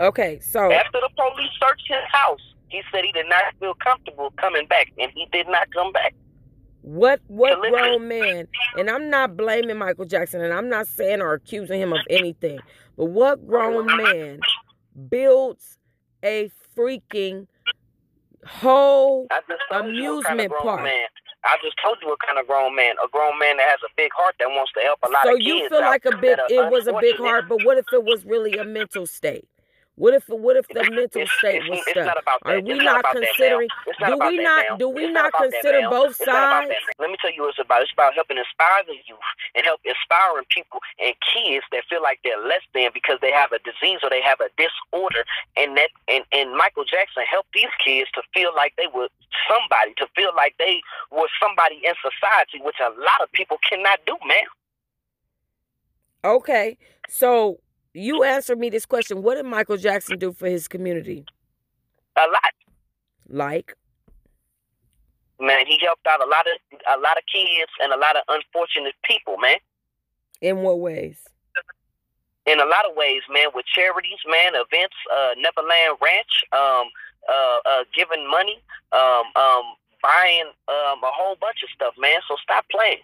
Okay, 0.00 0.40
so 0.40 0.72
After 0.72 0.98
the 1.00 1.08
police 1.14 1.50
searched 1.62 1.86
his 1.86 2.02
house, 2.10 2.42
he 2.68 2.82
said 2.90 3.04
he 3.04 3.12
did 3.12 3.28
not 3.28 3.44
feel 3.60 3.74
comfortable 3.74 4.32
coming 4.38 4.66
back, 4.66 4.90
and 4.98 5.12
he 5.14 5.28
did 5.30 5.46
not 5.46 5.72
come 5.72 5.92
back. 5.92 6.16
What 6.86 7.20
what 7.26 7.60
grown 7.68 8.06
man, 8.06 8.46
and 8.78 8.88
I'm 8.88 9.10
not 9.10 9.36
blaming 9.36 9.76
Michael 9.76 10.04
Jackson 10.04 10.40
and 10.40 10.52
I'm 10.52 10.68
not 10.68 10.86
saying 10.86 11.20
or 11.20 11.32
accusing 11.32 11.80
him 11.80 11.92
of 11.92 11.98
anything, 12.08 12.60
but 12.96 13.06
what 13.06 13.44
grown 13.44 13.86
man 13.86 14.38
builds 15.08 15.78
a 16.24 16.48
freaking 16.76 17.48
whole 18.46 19.26
I 19.32 19.40
just 19.48 19.62
told 19.68 19.94
you 19.96 20.04
what 20.04 20.24
kind 20.24 20.40
of 20.40 20.46
amusement 20.46 20.52
park. 20.62 20.82
Man. 20.84 21.06
I 21.42 21.56
just 21.62 21.76
told 21.82 21.98
you 22.02 22.08
what 22.08 22.18
kind 22.24 22.38
of 22.38 22.46
grown 22.46 22.76
man. 22.76 22.94
A 23.04 23.08
grown 23.08 23.36
man 23.40 23.56
that 23.56 23.68
has 23.68 23.80
a 23.84 23.90
big 23.96 24.12
heart 24.14 24.36
that 24.38 24.48
wants 24.48 24.72
to 24.74 24.80
help 24.80 25.00
a 25.02 25.08
lot 25.08 25.24
So 25.24 25.34
of 25.34 25.38
kids. 25.38 25.48
So 25.48 25.54
you 25.56 25.68
feel 25.68 25.80
like 25.80 26.04
a 26.04 26.16
big 26.16 26.38
it 26.48 26.70
was 26.70 26.86
a 26.86 26.92
big 27.00 27.16
heart, 27.16 27.46
but 27.48 27.64
what 27.64 27.78
if 27.78 27.86
it 27.92 28.04
was 28.04 28.24
really 28.24 28.58
a 28.58 28.64
mental 28.64 29.06
state? 29.06 29.48
What 29.96 30.12
if 30.12 30.28
what 30.28 30.60
if 30.60 30.68
the 30.68 30.84
mental 30.92 31.24
state 31.40 31.64
it's, 31.64 31.72
was 31.72 31.80
stuck? 31.88 32.04
not 32.04 32.20
about 32.20 32.44
Are 32.44 32.60
we 32.60 32.76
it's 32.76 32.84
not 32.84 33.00
about 33.00 33.16
that, 33.16 33.32
considering? 33.32 33.68
It's 33.88 33.96
not 33.98 34.12
Do 34.12 34.16
about 34.20 34.28
we 34.28 34.36
not? 34.44 34.64
Do 34.78 34.88
we 34.92 35.08
not 35.08 35.32
consider 35.32 35.88
both 35.88 36.20
not 36.20 36.68
sides? 36.68 36.76
Let 37.00 37.08
me 37.08 37.16
tell 37.16 37.32
you 37.32 37.48
what 37.48 37.56
it's 37.56 37.64
about. 37.64 37.80
It's 37.80 37.96
about 37.96 38.12
helping 38.12 38.36
inspire 38.36 38.84
the 38.84 38.92
youth 39.08 39.30
and 39.56 39.64
help 39.64 39.80
inspiring 39.88 40.44
people 40.52 40.84
and 41.00 41.16
kids 41.24 41.64
that 41.72 41.88
feel 41.88 42.04
like 42.04 42.20
they're 42.28 42.44
less 42.44 42.60
than 42.76 42.92
because 42.92 43.16
they 43.24 43.32
have 43.32 43.56
a 43.56 43.60
disease 43.64 44.04
or 44.04 44.12
they 44.12 44.20
have 44.20 44.36
a 44.44 44.52
disorder. 44.60 45.24
And 45.56 45.80
that 45.80 45.88
and, 46.12 46.28
and 46.28 46.52
Michael 46.52 46.84
Jackson 46.84 47.24
helped 47.24 47.56
these 47.56 47.72
kids 47.80 48.12
to 48.20 48.22
feel 48.36 48.52
like 48.52 48.76
they 48.76 48.92
were 48.92 49.08
somebody, 49.48 49.96
to 49.96 50.04
feel 50.12 50.36
like 50.36 50.60
they 50.60 50.84
were 51.08 51.32
somebody 51.40 51.80
in 51.80 51.96
society, 52.04 52.60
which 52.60 52.76
a 52.84 52.92
lot 53.00 53.24
of 53.24 53.32
people 53.32 53.56
cannot 53.64 54.04
do, 54.04 54.20
man. 54.28 54.44
Okay, 56.20 56.76
so 57.08 57.64
you 57.96 58.22
answer 58.24 58.56
me 58.56 58.70
this 58.70 58.86
question: 58.86 59.22
What 59.22 59.36
did 59.36 59.46
Michael 59.46 59.76
Jackson 59.76 60.18
do 60.18 60.32
for 60.32 60.46
his 60.48 60.68
community? 60.68 61.24
A 62.16 62.20
lot. 62.20 62.52
Like, 63.28 63.74
Man, 65.40 65.66
he 65.66 65.78
helped 65.82 66.06
out 66.06 66.22
a 66.22 66.26
lot 66.26 66.46
of 66.46 66.80
a 66.96 67.00
lot 67.00 67.18
of 67.18 67.24
kids 67.32 67.70
and 67.82 67.92
a 67.92 67.96
lot 67.96 68.16
of 68.16 68.22
unfortunate 68.28 68.94
people, 69.04 69.36
man. 69.38 69.56
in 70.40 70.58
what 70.58 70.80
ways? 70.80 71.18
in 72.46 72.60
a 72.60 72.64
lot 72.64 72.88
of 72.88 72.96
ways, 72.96 73.22
man, 73.28 73.48
with 73.54 73.66
charities, 73.66 74.22
man, 74.30 74.54
events, 74.54 74.94
uh, 75.12 75.34
Neverland 75.36 75.98
Ranch, 76.00 76.46
um, 76.52 76.86
uh, 77.28 77.58
uh, 77.66 77.82
giving 77.92 78.30
money, 78.30 78.62
um, 78.92 79.26
um, 79.34 79.64
buying 80.00 80.46
um, 80.68 81.02
a 81.02 81.10
whole 81.10 81.34
bunch 81.40 81.62
of 81.64 81.70
stuff, 81.74 81.94
man. 81.98 82.20
So 82.28 82.36
stop 82.40 82.64
playing. 82.70 83.02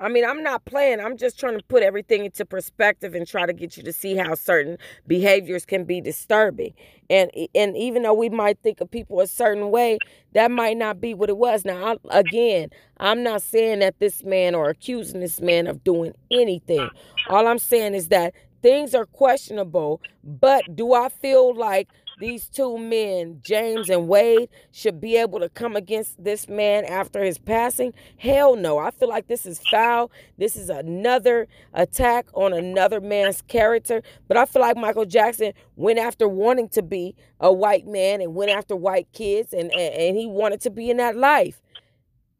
I 0.00 0.08
mean, 0.08 0.24
I'm 0.24 0.42
not 0.42 0.64
playing. 0.64 1.00
I'm 1.00 1.16
just 1.16 1.38
trying 1.38 1.56
to 1.56 1.64
put 1.64 1.82
everything 1.82 2.24
into 2.24 2.44
perspective 2.44 3.14
and 3.14 3.26
try 3.26 3.46
to 3.46 3.52
get 3.52 3.76
you 3.76 3.82
to 3.84 3.92
see 3.92 4.16
how 4.16 4.34
certain 4.34 4.76
behaviors 5.06 5.64
can 5.64 5.84
be 5.84 6.00
disturbing. 6.00 6.74
And 7.08 7.30
and 7.54 7.76
even 7.76 8.02
though 8.02 8.14
we 8.14 8.28
might 8.28 8.58
think 8.62 8.80
of 8.80 8.90
people 8.90 9.20
a 9.20 9.26
certain 9.26 9.70
way, 9.70 9.98
that 10.32 10.50
might 10.50 10.76
not 10.76 11.00
be 11.00 11.14
what 11.14 11.28
it 11.28 11.36
was. 11.36 11.64
Now, 11.64 11.94
I, 12.10 12.18
again, 12.18 12.70
I'm 12.98 13.22
not 13.22 13.42
saying 13.42 13.80
that 13.80 13.98
this 14.00 14.24
man 14.24 14.54
or 14.54 14.68
accusing 14.68 15.20
this 15.20 15.40
man 15.40 15.66
of 15.66 15.84
doing 15.84 16.12
anything. 16.30 16.88
All 17.28 17.46
I'm 17.46 17.58
saying 17.58 17.94
is 17.94 18.08
that 18.08 18.34
things 18.62 18.94
are 18.94 19.06
questionable, 19.06 20.00
but 20.24 20.74
do 20.74 20.94
I 20.94 21.08
feel 21.08 21.54
like 21.54 21.88
these 22.18 22.48
two 22.48 22.78
men, 22.78 23.40
James 23.42 23.90
and 23.90 24.08
Wade, 24.08 24.48
should 24.72 25.00
be 25.00 25.16
able 25.16 25.40
to 25.40 25.48
come 25.48 25.76
against 25.76 26.22
this 26.22 26.48
man 26.48 26.84
after 26.84 27.22
his 27.22 27.38
passing? 27.38 27.92
Hell 28.16 28.56
no. 28.56 28.78
I 28.78 28.90
feel 28.90 29.08
like 29.08 29.26
this 29.26 29.46
is 29.46 29.60
foul. 29.70 30.10
This 30.38 30.56
is 30.56 30.68
another 30.70 31.48
attack 31.72 32.26
on 32.34 32.52
another 32.52 33.00
man's 33.00 33.42
character. 33.42 34.02
But 34.28 34.36
I 34.36 34.46
feel 34.46 34.62
like 34.62 34.76
Michael 34.76 35.06
Jackson 35.06 35.52
went 35.76 35.98
after 35.98 36.28
wanting 36.28 36.68
to 36.70 36.82
be 36.82 37.14
a 37.40 37.52
white 37.52 37.86
man 37.86 38.20
and 38.20 38.34
went 38.34 38.50
after 38.50 38.76
white 38.76 39.08
kids 39.12 39.52
and, 39.52 39.70
and, 39.72 39.94
and 39.94 40.16
he 40.16 40.26
wanted 40.26 40.60
to 40.62 40.70
be 40.70 40.90
in 40.90 40.98
that 40.98 41.16
life. 41.16 41.60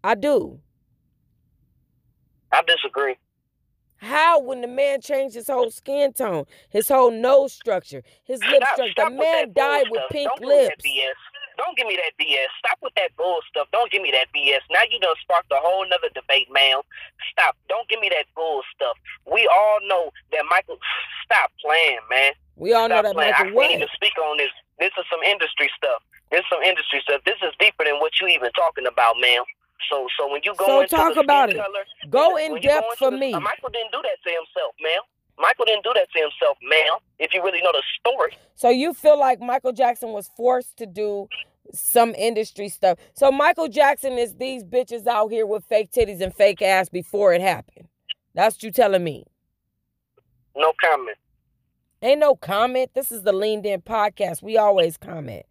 I 0.03 0.15
do. 0.15 0.61
I 2.53 2.63
disagree. 2.63 3.17
How 4.05 4.39
when 4.39 4.61
the 4.61 4.69
man 4.69 5.01
changed 5.01 5.35
his 5.35 5.49
whole 5.49 5.71
skin 5.71 6.13
tone, 6.13 6.45
his 6.69 6.89
whole 6.89 7.11
nose 7.11 7.55
structure, 7.55 8.03
his 8.25 8.39
lip 8.45 8.61
Stop, 8.61 8.75
structure? 8.75 8.93
stop 8.93 9.09
The 9.09 9.17
man 9.17 9.53
died 9.55 9.87
with 9.91 10.03
pink 10.11 10.29
Don't 10.29 10.41
give 10.41 10.49
me 10.49 10.57
that 10.61 10.77
lips. 10.77 10.85
BS. 10.85 11.21
Don't 11.57 11.77
give 11.79 11.87
me 11.87 11.97
that 11.97 12.13
BS. 12.21 12.51
Stop 12.59 12.79
with 12.83 12.93
that 12.97 13.17
bull 13.17 13.39
stuff. 13.49 13.69
Don't 13.73 13.91
give 13.91 14.03
me 14.03 14.11
that 14.13 14.29
BS. 14.37 14.61
Now 14.71 14.83
you 14.91 15.01
done 15.01 15.15
sparked 15.23 15.51
a 15.53 15.57
whole 15.57 15.89
nother 15.89 16.13
debate, 16.15 16.49
ma'am. 16.53 16.83
Stop. 17.33 17.57
Don't 17.69 17.89
give 17.89 18.01
me 18.01 18.11
that 18.11 18.27
bull 18.37 18.61
stuff. 18.75 18.97
We 19.25 19.49
all 19.49 19.79
know 19.89 20.11
that 20.33 20.45
Michael. 20.51 20.79
Stop 21.25 21.51
playing, 21.65 22.05
man. 22.11 22.33
We 22.57 22.75
all 22.75 22.89
know 22.89 23.01
that 23.01 23.15
playing. 23.15 23.33
Michael 23.33 23.49
I 23.49 23.55
what? 23.55 23.69
can't 23.71 23.81
even 23.81 23.89
speak 23.95 24.13
on 24.19 24.37
this. 24.37 24.53
This 24.79 24.93
is 24.99 25.05
some 25.09 25.23
industry 25.25 25.71
stuff. 25.79 26.03
This 26.31 26.41
is 26.41 26.47
some 26.53 26.63
industry 26.63 27.01
stuff. 27.01 27.23
This 27.25 27.41
is 27.41 27.55
deeper 27.59 27.85
than 27.89 27.97
what 28.05 28.13
you 28.21 28.29
even 28.29 28.53
talking 28.53 28.87
about, 28.87 29.17
ma'am. 29.21 29.45
So, 29.91 30.07
so 30.19 30.31
when 30.31 30.41
you 30.45 30.55
go 30.57 30.67
So 30.67 30.81
into 30.83 30.97
talk 30.97 31.17
about 31.17 31.51
it. 31.51 31.57
color, 31.57 31.85
Go 32.11 32.37
in 32.37 32.53
go 32.53 32.59
depth 32.59 32.97
for 32.99 33.11
the- 33.11 33.19
me. 33.19 33.33
uh, 33.33 33.41
Michael 33.41 33.71
didn't 33.71 33.93
do 33.93 34.01
that 34.03 34.17
to 34.25 34.31
himself, 34.31 34.75
ma'am. 34.83 35.03
Michael 35.39 35.65
didn't 35.65 35.83
do 35.85 35.93
that 35.95 36.09
to 36.15 36.21
himself, 36.21 36.57
ma'am. 36.63 36.99
If 37.19 37.35
you 37.35 37.43
really 37.43 37.61
know 37.61 37.73
the 37.73 37.83
story, 37.99 38.37
So 38.55 38.69
you 38.71 38.95
feel 38.95 39.19
like 39.19 39.41
Michael 39.41 39.73
Jackson 39.73 40.11
was 40.13 40.31
forced 40.37 40.77
to 40.77 40.87
do 40.87 41.29
some 41.73 42.15
industry 42.15 42.69
stuff. 42.69 42.99
So 43.15 43.33
Michael 43.33 43.69
Jackson 43.69 44.13
is 44.13 44.35
these 44.37 44.63
bitches 44.63 45.07
out 45.09 45.33
here 45.33 45.45
with 45.47 45.65
fake 45.65 45.91
titties 45.91 46.21
and 46.21 46.33
fake 46.35 46.63
ass 46.63 46.89
before 46.89 47.33
it 47.35 47.41
happened. 47.41 47.89
That's 48.35 48.57
what 48.57 48.63
you 48.63 48.71
telling 48.71 49.03
me. 49.03 49.25
no 50.57 50.73
comment. 50.81 51.19
Ain't 52.03 52.21
no 52.21 52.37
comment. 52.37 52.91
This 52.95 53.11
is 53.11 53.23
the 53.23 53.33
Leaned 53.33 53.65
In 53.67 53.81
podcast. 53.81 54.43
We 54.43 54.57
always 54.59 54.97
comment. 54.97 55.47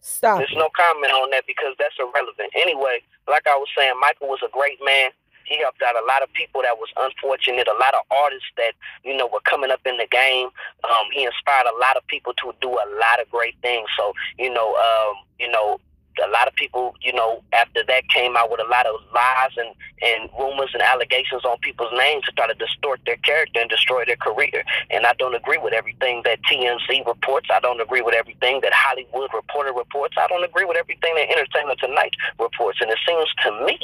Stop. 0.00 0.38
There's 0.38 0.54
no 0.56 0.68
comment 0.76 1.12
on 1.12 1.30
that 1.30 1.44
because 1.46 1.74
that's 1.78 1.94
irrelevant. 1.98 2.50
Anyway, 2.56 3.02
like 3.28 3.46
I 3.46 3.56
was 3.56 3.68
saying, 3.76 3.94
Michael 4.00 4.28
was 4.28 4.40
a 4.44 4.50
great 4.50 4.78
man. 4.82 5.10
He 5.44 5.58
helped 5.58 5.82
out 5.82 5.96
a 5.96 6.06
lot 6.06 6.22
of 6.22 6.32
people 6.32 6.62
that 6.62 6.78
was 6.78 6.88
unfortunate, 6.96 7.66
a 7.66 7.74
lot 7.74 7.94
of 7.94 8.00
artists 8.10 8.46
that, 8.56 8.72
you 9.02 9.16
know, 9.16 9.26
were 9.26 9.40
coming 9.40 9.70
up 9.70 9.80
in 9.84 9.96
the 9.96 10.06
game. 10.06 10.48
Um, 10.84 11.10
he 11.12 11.24
inspired 11.24 11.66
a 11.66 11.76
lot 11.76 11.96
of 11.96 12.06
people 12.06 12.32
to 12.34 12.54
do 12.60 12.70
a 12.70 12.86
lot 13.02 13.20
of 13.20 13.28
great 13.30 13.56
things. 13.60 13.88
So, 13.98 14.12
you 14.38 14.52
know, 14.52 14.76
um, 14.76 15.16
you 15.40 15.50
know, 15.50 15.80
a 16.24 16.30
lot 16.30 16.48
of 16.48 16.54
people, 16.54 16.94
you 17.00 17.12
know, 17.12 17.42
after 17.52 17.82
that 17.86 18.08
came 18.08 18.36
out 18.36 18.50
with 18.50 18.60
a 18.60 18.68
lot 18.68 18.86
of 18.86 18.94
lies 19.14 19.54
and, 19.56 19.74
and 20.02 20.30
rumors 20.38 20.70
and 20.72 20.82
allegations 20.82 21.44
on 21.44 21.58
people's 21.58 21.92
names 21.96 22.24
to 22.24 22.32
try 22.32 22.46
to 22.46 22.54
distort 22.54 23.00
their 23.06 23.16
character 23.18 23.60
and 23.60 23.70
destroy 23.70 24.04
their 24.04 24.16
career. 24.16 24.64
And 24.90 25.06
I 25.06 25.14
don't 25.14 25.34
agree 25.34 25.58
with 25.58 25.72
everything 25.72 26.22
that 26.24 26.40
TMZ 26.42 27.06
reports. 27.06 27.48
I 27.52 27.60
don't 27.60 27.80
agree 27.80 28.02
with 28.02 28.14
everything 28.14 28.60
that 28.62 28.72
Hollywood 28.74 29.30
Reporter 29.32 29.72
reports. 29.72 30.16
I 30.18 30.26
don't 30.26 30.44
agree 30.44 30.64
with 30.64 30.76
everything 30.76 31.14
that 31.14 31.30
Entertainment 31.30 31.80
Tonight 31.80 32.14
reports. 32.38 32.78
And 32.80 32.90
it 32.90 32.98
seems 33.06 33.28
to 33.44 33.66
me 33.66 33.78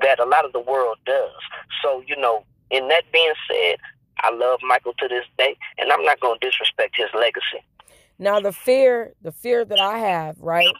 that 0.00 0.18
a 0.20 0.24
lot 0.24 0.44
of 0.44 0.52
the 0.52 0.60
world 0.60 0.98
does. 1.04 1.40
So, 1.82 2.02
you 2.06 2.16
know, 2.16 2.44
in 2.70 2.88
that 2.88 3.04
being 3.12 3.32
said, 3.50 3.76
I 4.20 4.34
love 4.34 4.60
Michael 4.62 4.94
to 4.98 5.08
this 5.08 5.24
day, 5.36 5.56
and 5.78 5.92
I'm 5.92 6.04
not 6.04 6.20
going 6.20 6.38
to 6.38 6.46
disrespect 6.46 6.96
his 6.96 7.08
legacy. 7.14 7.64
Now 8.18 8.40
the 8.40 8.52
fear, 8.52 9.12
the 9.22 9.32
fear 9.32 9.64
that 9.64 9.78
I 9.78 9.98
have, 9.98 10.40
right, 10.40 10.72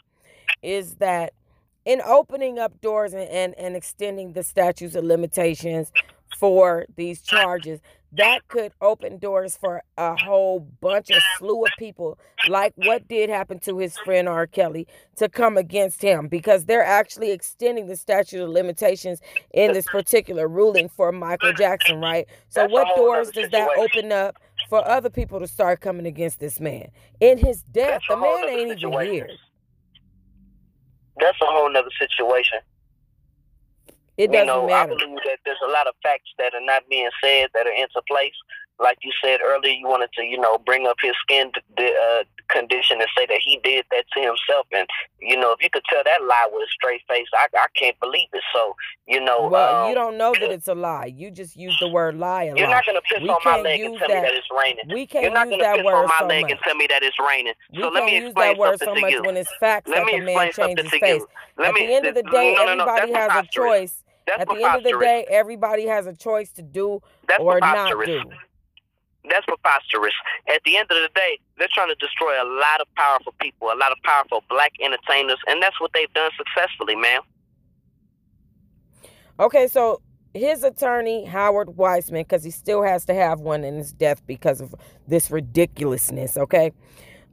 is 0.65 0.97
that 0.97 1.33
in 1.85 2.01
opening 2.05 2.59
up 2.59 2.81
doors 2.81 3.13
and, 3.13 3.29
and, 3.29 3.55
and 3.59 3.77
extending 3.77 4.33
the 4.33 4.43
statutes 4.43 4.95
of 4.95 5.05
limitations 5.05 5.93
for 6.39 6.87
these 6.97 7.21
charges, 7.21 7.81
that 8.17 8.47
could 8.49 8.73
open 8.81 9.19
doors 9.19 9.57
for 9.57 9.83
a 9.99 10.15
whole 10.17 10.61
bunch 10.81 11.11
of 11.11 11.21
slew 11.37 11.65
of 11.65 11.73
people, 11.79 12.19
like 12.49 12.73
what 12.77 13.09
did 13.09 13.29
happen 13.29 13.59
to 13.61 13.79
his 13.79 13.99
friend 13.99 14.29
R. 14.29 14.47
Kelly, 14.47 14.87
to 15.17 15.29
come 15.29 15.57
against 15.57 16.01
him 16.01 16.29
because 16.29 16.65
they're 16.65 16.85
actually 16.85 17.33
extending 17.33 17.87
the 17.87 17.97
statute 17.97 18.43
of 18.43 18.51
limitations 18.51 19.21
in 19.53 19.73
this 19.73 19.87
particular 19.87 20.47
ruling 20.47 20.89
for 20.89 21.11
Michael 21.11 21.53
Jackson, 21.53 22.01
right? 22.01 22.27
So, 22.49 22.67
what 22.67 22.95
doors 22.97 23.31
does 23.31 23.51
that 23.51 23.69
open 23.77 24.13
up 24.13 24.37
for 24.69 24.87
other 24.87 25.11
people 25.11 25.41
to 25.41 25.49
start 25.49 25.81
coming 25.81 26.07
against 26.07 26.39
this 26.39 26.61
man? 26.61 26.91
In 27.21 27.37
his 27.39 27.63
death, 27.73 28.03
the 28.09 28.17
man 28.17 28.49
ain't 28.49 28.79
even 28.81 29.13
here. 29.13 29.29
That's 31.21 31.41
a 31.41 31.47
whole 31.47 31.71
nother 31.71 31.91
situation. 31.99 32.59
It 34.17 34.31
doesn't 34.31 34.47
you 34.47 34.53
know, 34.53 34.67
matter. 34.67 34.93
I 34.93 34.97
believe 34.97 35.19
that 35.27 35.39
there's 35.45 35.59
a 35.67 35.71
lot 35.71 35.87
of 35.87 35.95
facts 36.03 36.31
that 36.39 36.55
are 36.55 36.65
not 36.65 36.83
being 36.89 37.11
said 37.23 37.49
that 37.55 37.67
are 37.67 37.73
into 37.73 38.01
place. 38.07 38.35
Like 38.81 38.99
you 39.03 39.13
said 39.23 39.41
earlier, 39.45 39.73
you 39.73 39.87
wanted 39.87 40.11
to, 40.15 40.23
you 40.23 40.39
know, 40.39 40.59
bring 40.59 40.87
up 40.87 40.97
his 41.01 41.13
skin 41.23 41.53
uh, 41.79 42.25
condition 42.49 43.01
and 43.01 43.09
say 43.17 43.25
that 43.27 43.39
he 43.43 43.61
did 43.63 43.85
that 43.93 44.05
to 44.15 44.21
himself. 44.21 44.67
And 44.73 44.87
you 45.21 45.37
know, 45.39 45.53
if 45.53 45.63
you 45.63 45.71
could 45.71 45.85
tell 45.89 46.03
that 46.05 46.23
lie 46.23 46.49
with 46.53 46.63
a 46.69 46.71
straight 46.71 47.01
face, 47.09 47.27
I, 47.35 47.47
I 47.55 47.67
can't 47.79 47.99
believe 48.01 48.29
it. 48.33 48.43
So, 48.53 48.75
you 49.07 49.21
know, 49.21 49.49
Well, 49.49 49.83
um, 49.85 49.89
you 49.89 49.95
don't 49.95 50.19
know 50.19 50.35
that 50.35 50.51
it's 50.51 50.69
a 50.69 50.75
lie. 50.75 51.07
You 51.07 51.31
just 51.31 51.57
use 51.57 51.77
the 51.81 51.89
word 51.89 52.17
lie 52.17 52.45
a 52.45 52.57
You're 52.57 52.67
lot. 52.67 52.75
not 52.75 52.87
gonna 52.87 53.01
piss 53.09 53.23
We 53.23 53.29
on 53.31 53.39
my 53.45 53.61
leg 53.61 53.81
and 53.81 53.93
use 53.93 54.01
tell 54.01 54.09
me 54.09 54.15
that- 54.15 54.33
it's 54.35 54.47
raining. 54.51 54.85
We 54.89 55.07
can't 55.07 55.23
You're 55.23 55.33
not 55.33 55.47
use 55.47 55.53
gonna 55.53 55.63
that 55.63 55.77
piss 55.77 55.85
word 55.85 55.95
on 55.95 56.07
my 56.09 56.19
so 56.19 56.27
leg 56.27 56.43
much. 56.43 56.51
and 56.51 56.61
tell 56.61 56.75
me 56.75 56.87
that 56.89 57.03
it's 57.03 57.17
raining. 57.21 57.55
We 57.73 57.81
so 57.83 57.89
let 57.89 58.01
can't 58.01 58.07
me 58.07 58.17
use 58.19 58.25
explain 58.31 58.49
that 58.55 58.59
word 58.59 58.81
something 58.81 58.87
so 58.89 58.95
to 58.95 59.01
much 59.01 59.13
you. 59.13 59.23
when 59.23 59.37
it's 59.37 59.53
facts 59.61 59.89
Let 59.91 59.99
that 60.01 60.07
me 60.07 60.19
the 60.19 60.25
man 60.25 60.53
something 60.53 60.77
his 60.79 60.91
to 60.93 60.99
face. 60.99 61.21
you. 61.21 61.29
Let 61.57 61.69
At 61.69 61.75
me, 61.75 61.87
the 61.87 61.95
end 61.95 62.07
of 62.07 62.15
the 62.17 62.23
day, 62.25 62.55
no, 62.55 62.65
no, 62.67 62.75
no, 62.75 62.85
everybody 62.85 63.13
has 63.13 63.35
a 63.37 63.47
choice. 63.47 64.05
That's 64.27 64.41
At 64.41 64.49
the 64.49 64.55
end 64.55 64.77
of 64.77 64.83
the 64.85 64.99
day, 64.99 65.27
everybody 65.29 65.87
has 65.87 66.07
a 66.07 66.15
choice 66.15 66.51
to 66.53 66.63
do 66.63 67.03
That's 67.29 67.41
or 67.41 67.61
not 67.61 67.91
do. 68.07 68.23
That's 69.29 69.47
preposterous. 69.47 70.15
At 70.49 70.63
the 70.65 70.77
end 70.77 70.91
of 70.91 70.97
the 70.97 71.09
day, 71.15 71.39
they're 71.59 71.69
trying 71.73 71.89
to 71.89 71.95
destroy 71.95 72.35
a 72.43 72.45
lot 72.45 72.81
of 72.81 72.87
powerful 72.95 73.35
people, 73.41 73.69
a 73.69 73.79
lot 73.79 73.93
of 73.93 73.99
powerful 74.05 74.45
black 74.51 74.73
entertainers, 74.81 75.39
and 75.47 75.63
that's 75.63 75.81
what 75.81 75.91
they've 75.95 76.13
done 76.13 76.31
successfully, 76.37 76.97
man. 76.97 77.21
Okay, 79.41 79.67
so 79.67 80.01
his 80.35 80.63
attorney, 80.63 81.25
Howard 81.25 81.69
Weitzman, 81.69 82.21
because 82.21 82.45
he 82.45 82.51
still 82.51 82.83
has 82.83 83.05
to 83.07 83.15
have 83.15 83.41
one 83.41 83.65
in 83.65 83.77
his 83.77 83.93
death 83.93 84.23
because 84.27 84.61
of 84.61 84.75
this 85.09 85.31
ridiculousness, 85.31 86.37
okay? 86.37 86.73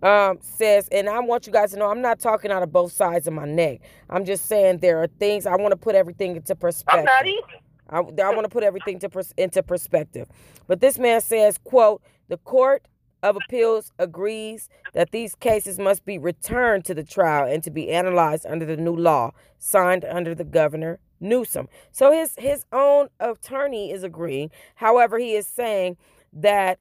um, 0.03 0.39
says, 0.41 0.88
and 0.91 1.07
I 1.07 1.19
want 1.19 1.45
you 1.45 1.53
guys 1.53 1.71
to 1.71 1.77
know 1.77 1.89
I'm 1.89 2.01
not 2.01 2.19
talking 2.19 2.51
out 2.51 2.63
of 2.63 2.71
both 2.71 2.91
sides 2.91 3.27
of 3.27 3.33
my 3.33 3.45
neck. 3.45 3.81
I'm 4.10 4.25
just 4.25 4.48
saying 4.48 4.79
there 4.79 5.01
are 5.01 5.07
things 5.07 5.45
I 5.45 5.55
want 5.55 5.71
to 5.71 5.77
put 5.77 5.95
everything 5.95 6.36
into 6.36 6.55
perspective. 6.55 7.00
I'm 7.00 7.05
not 7.05 7.27
either. 7.27 7.61
I, 7.91 7.98
I 7.98 8.29
want 8.29 8.43
to 8.43 8.50
put 8.50 8.63
everything 8.63 9.00
to 9.00 9.10
pers- 9.10 9.33
into 9.38 9.63
perspective. 9.63 10.27
But 10.67 10.79
this 10.79 10.98
man 10.98 11.21
says, 11.21 11.57
quote, 11.57 12.01
the 12.29 12.38
court 12.38 12.88
of 13.24 13.36
appeals 13.36 13.91
agrees 14.00 14.69
that 14.93 15.12
these 15.12 15.36
cases 15.36 15.77
must 15.77 16.05
be 16.05 16.17
returned 16.17 16.86
to 16.86 16.93
the 16.93 17.03
trial 17.03 17.51
and 17.51 17.63
to 17.63 17.71
be 17.71 17.89
analyzed 17.89 18.45
under 18.45 18.65
the 18.65 18.77
new 18.77 18.95
law 18.95 19.31
signed 19.60 20.05
under 20.05 20.33
the 20.33 20.43
governor 20.43 21.00
Newsom. 21.19 21.69
So 21.91 22.12
his 22.12 22.33
his 22.38 22.65
own 22.71 23.10
attorney 23.19 23.91
is 23.91 24.03
agreeing. 24.03 24.50
However, 24.75 25.19
he 25.19 25.36
is 25.36 25.45
saying 25.45 25.98
that 26.33 26.79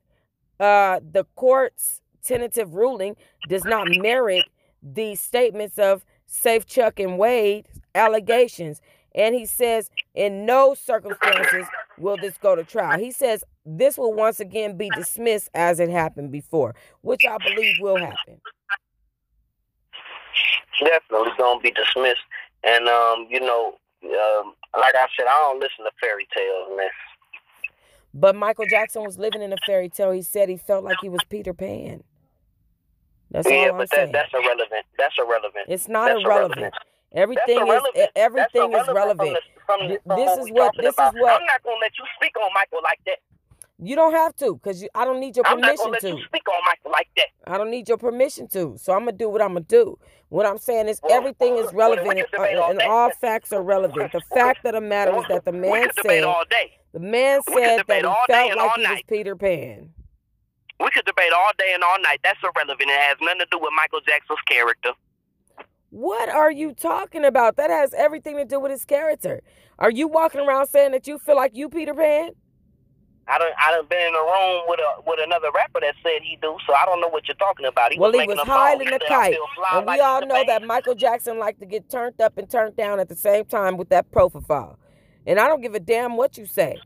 uh, 0.58 1.00
the 1.00 1.24
court's 1.36 2.00
tentative 2.22 2.74
ruling 2.74 3.16
does 3.48 3.64
not 3.64 3.86
merit 3.88 4.46
the 4.82 5.14
statements 5.14 5.78
of 5.78 6.04
Safechuck 6.28 7.02
and 7.02 7.18
Wade 7.18 7.66
allegations. 7.94 8.80
And 9.14 9.34
he 9.34 9.46
says, 9.46 9.90
in 10.14 10.46
no 10.46 10.74
circumstances 10.74 11.66
will 11.98 12.16
this 12.16 12.36
go 12.38 12.54
to 12.54 12.64
trial. 12.64 12.98
He 12.98 13.10
says 13.10 13.44
this 13.64 13.98
will 13.98 14.12
once 14.12 14.40
again 14.40 14.76
be 14.76 14.90
dismissed 14.90 15.50
as 15.54 15.80
it 15.80 15.90
happened 15.90 16.32
before, 16.32 16.74
which 17.02 17.24
I 17.24 17.36
believe 17.38 17.80
will 17.80 17.98
happen. 17.98 18.40
Definitely 20.80 21.32
gonna 21.38 21.60
be 21.60 21.70
dismissed. 21.70 22.22
And 22.64 22.88
um, 22.88 23.26
you 23.28 23.40
know, 23.40 23.74
um, 24.04 24.54
like 24.78 24.94
I 24.94 25.06
said, 25.16 25.26
I 25.26 25.38
don't 25.40 25.60
listen 25.60 25.84
to 25.84 25.90
fairy 26.00 26.26
tales, 26.34 26.68
man. 26.76 26.88
But 28.12 28.34
Michael 28.34 28.66
Jackson 28.68 29.04
was 29.04 29.18
living 29.18 29.42
in 29.42 29.52
a 29.52 29.56
fairy 29.66 29.88
tale. 29.88 30.10
He 30.10 30.22
said 30.22 30.48
he 30.48 30.56
felt 30.56 30.84
like 30.84 30.96
he 31.00 31.08
was 31.08 31.20
Peter 31.28 31.54
Pan. 31.54 32.02
That's 33.30 33.48
yeah, 33.48 33.56
all 33.56 33.70
I'm 33.72 33.78
but 33.78 33.90
saying. 33.90 34.12
that, 34.12 34.30
that's 34.32 34.34
irrelevant. 34.34 34.86
That's 34.98 35.14
irrelevant. 35.16 35.66
It's 35.68 35.86
not 35.86 36.10
irrelevant. 36.10 36.58
irrelevant. 36.58 36.74
Everything 37.12 37.66
is 37.66 38.08
everything 38.14 38.72
is 38.72 38.86
relevant. 38.88 39.18
From 39.18 39.28
the, 39.34 39.40
from, 39.66 39.88
Th- 39.88 40.00
from 40.06 40.16
this 40.16 40.38
is 40.38 40.50
what- 40.52 40.76
this 40.76 40.94
is 40.94 41.12
what- 41.14 41.40
I'm 41.40 41.46
not 41.46 41.62
gonna 41.62 41.76
let 41.80 41.92
you 41.98 42.04
speak 42.16 42.36
on 42.38 42.50
Michael 42.54 42.80
like 42.82 43.00
that. 43.06 43.18
You 43.82 43.96
don't 43.96 44.12
have 44.12 44.36
to, 44.36 44.58
cause 44.58 44.82
you, 44.82 44.90
I 44.94 45.06
don't 45.06 45.20
need 45.20 45.36
your 45.36 45.46
I'm 45.46 45.58
not 45.58 45.68
permission 45.68 45.84
gonna 45.86 45.92
let 45.92 46.00
to. 46.02 46.08
you 46.10 46.24
speak 46.26 46.48
on 46.48 46.64
Michael 46.66 46.90
like 46.92 47.08
that. 47.16 47.28
I 47.46 47.56
don't 47.56 47.70
need 47.70 47.88
your 47.88 47.96
permission 47.96 48.46
to. 48.48 48.76
So 48.78 48.92
I'm 48.92 49.00
gonna 49.00 49.12
do 49.12 49.28
what 49.30 49.40
I'm 49.40 49.54
gonna 49.54 49.60
do. 49.60 49.98
What 50.28 50.44
I'm 50.46 50.58
saying 50.58 50.86
is 50.88 51.00
Well, 51.02 51.12
everything 51.12 51.56
is 51.56 51.72
relevant, 51.72 52.18
and, 52.18 52.26
uh, 52.38 52.60
all 52.62 52.70
and 52.70 52.82
all 52.82 53.10
facts 53.10 53.52
are 53.52 53.62
relevant. 53.62 54.12
The 54.12 54.20
fact 54.20 54.64
of 54.66 54.74
the 54.74 54.80
matter 54.82 55.16
is 55.18 55.24
that 55.28 55.44
the 55.46 55.52
we 55.52 55.58
man 55.60 55.86
could 55.86 55.96
debate 55.96 56.20
said 56.20 56.24
all 56.24 56.44
day. 56.50 56.78
the 56.92 57.00
man 57.00 57.40
said 57.42 57.82
that 57.86 57.96
he 57.96 58.02
felt 58.02 58.56
like 58.56 58.72
he 58.76 58.86
was. 58.86 59.02
Peter 59.08 59.34
Pan. 59.34 59.92
We 60.78 60.90
could 60.90 61.04
debate 61.06 61.32
all 61.32 61.50
day 61.58 61.72
and 61.74 61.82
all 61.82 61.98
night. 62.00 62.20
That's 62.22 62.38
irrelevant. 62.44 62.88
It 62.88 63.00
has 63.00 63.16
nothing 63.20 63.40
to 63.40 63.46
do 63.50 63.58
with 63.58 63.72
Michael 63.74 64.00
Jackson's 64.06 64.40
character. 64.48 64.92
What 65.90 66.28
are 66.28 66.50
you 66.50 66.72
talking 66.72 67.24
about? 67.24 67.56
That 67.56 67.70
has 67.70 67.92
everything 67.94 68.36
to 68.36 68.44
do 68.44 68.60
with 68.60 68.70
his 68.70 68.84
character. 68.84 69.42
Are 69.78 69.90
you 69.90 70.08
walking 70.08 70.40
around 70.40 70.68
saying 70.68 70.92
that 70.92 71.06
you 71.06 71.18
feel 71.18 71.36
like 71.36 71.56
you 71.56 71.68
Peter 71.68 71.94
Pan? 71.94 72.30
I 73.26 73.38
don't. 73.38 73.54
I 73.64 73.70
done 73.70 73.86
been 73.88 74.08
in 74.08 74.14
a 74.14 74.18
room 74.18 74.62
with 74.66 74.80
a 74.80 75.02
with 75.06 75.20
another 75.22 75.48
rapper 75.54 75.80
that 75.80 75.94
said 76.02 76.22
he 76.22 76.36
do. 76.42 76.56
So 76.66 76.74
I 76.74 76.84
don't 76.84 77.00
know 77.00 77.08
what 77.08 77.28
you're 77.28 77.36
talking 77.36 77.66
about. 77.66 77.92
He 77.92 77.98
well, 77.98 78.10
was 78.10 78.20
he 78.20 78.26
was 78.26 78.38
hiding 78.40 78.88
He 78.88 78.92
the 78.92 79.00
kite, 79.06 79.36
and 79.72 79.82
we 79.82 79.86
like 79.86 80.00
all 80.00 80.26
know 80.26 80.44
that. 80.46 80.64
Michael 80.64 80.96
Jackson 80.96 81.38
liked 81.38 81.60
to 81.60 81.66
get 81.66 81.88
turned 81.88 82.20
up 82.20 82.38
and 82.38 82.50
turned 82.50 82.76
down 82.76 82.98
at 82.98 83.08
the 83.08 83.14
same 83.14 83.44
time 83.44 83.76
with 83.76 83.88
that 83.90 84.10
profile. 84.10 84.78
And 85.26 85.38
I 85.38 85.46
don't 85.46 85.60
give 85.60 85.74
a 85.74 85.80
damn 85.80 86.16
what 86.16 86.36
you 86.36 86.46
say. 86.46 86.76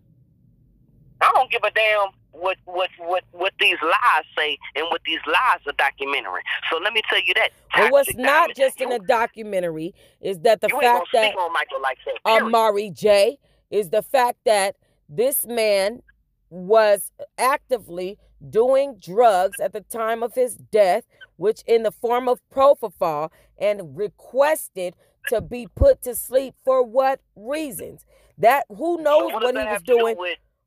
I 1.20 1.30
don't 1.34 1.50
give 1.50 1.62
a 1.62 1.70
damn 1.70 2.08
what 2.34 2.56
what 2.64 2.90
what 2.98 3.22
what 3.32 3.52
these 3.60 3.76
lies 3.82 4.24
say 4.36 4.58
and 4.74 4.86
what 4.90 5.00
these 5.06 5.20
lies 5.26 5.60
are 5.66 5.72
documentary. 5.78 6.42
So 6.70 6.78
let 6.78 6.92
me 6.92 7.02
tell 7.08 7.20
you 7.20 7.34
that. 7.34 7.50
And 7.76 7.92
what's 7.92 8.14
not 8.14 8.24
Diamond, 8.26 8.56
just 8.56 8.80
in 8.80 8.92
a 8.92 8.98
documentary 8.98 9.94
is 10.20 10.40
that 10.40 10.60
the 10.60 10.68
you 10.68 10.74
ain't 10.74 10.82
gonna 10.82 10.98
fact 10.98 11.12
that 11.12 11.80
like 11.82 11.98
that. 12.04 12.42
Amari 12.42 12.90
J 12.90 13.38
is 13.70 13.90
the 13.90 14.02
fact 14.02 14.38
that 14.44 14.76
this 15.08 15.46
man 15.46 16.02
was 16.50 17.12
actively 17.38 18.18
doing 18.50 18.96
drugs 19.00 19.58
at 19.60 19.72
the 19.72 19.80
time 19.80 20.22
of 20.22 20.35
his 20.35 20.56
death, 20.56 21.04
which 21.37 21.62
in 21.66 21.82
the 21.82 21.92
form 21.92 22.28
of 22.28 22.40
propofol, 22.52 23.30
and 23.59 23.96
requested 23.96 24.94
to 25.28 25.40
be 25.40 25.66
put 25.74 26.02
to 26.02 26.14
sleep 26.14 26.54
for 26.64 26.85
what 26.85 27.20
reasons? 27.35 28.04
That 28.38 28.66
who 28.68 28.96
So 28.96 29.02
knows 29.02 29.32
what 29.32 29.42
what 29.42 29.56
he 29.56 29.64
was 29.64 29.82
doing? 29.82 30.16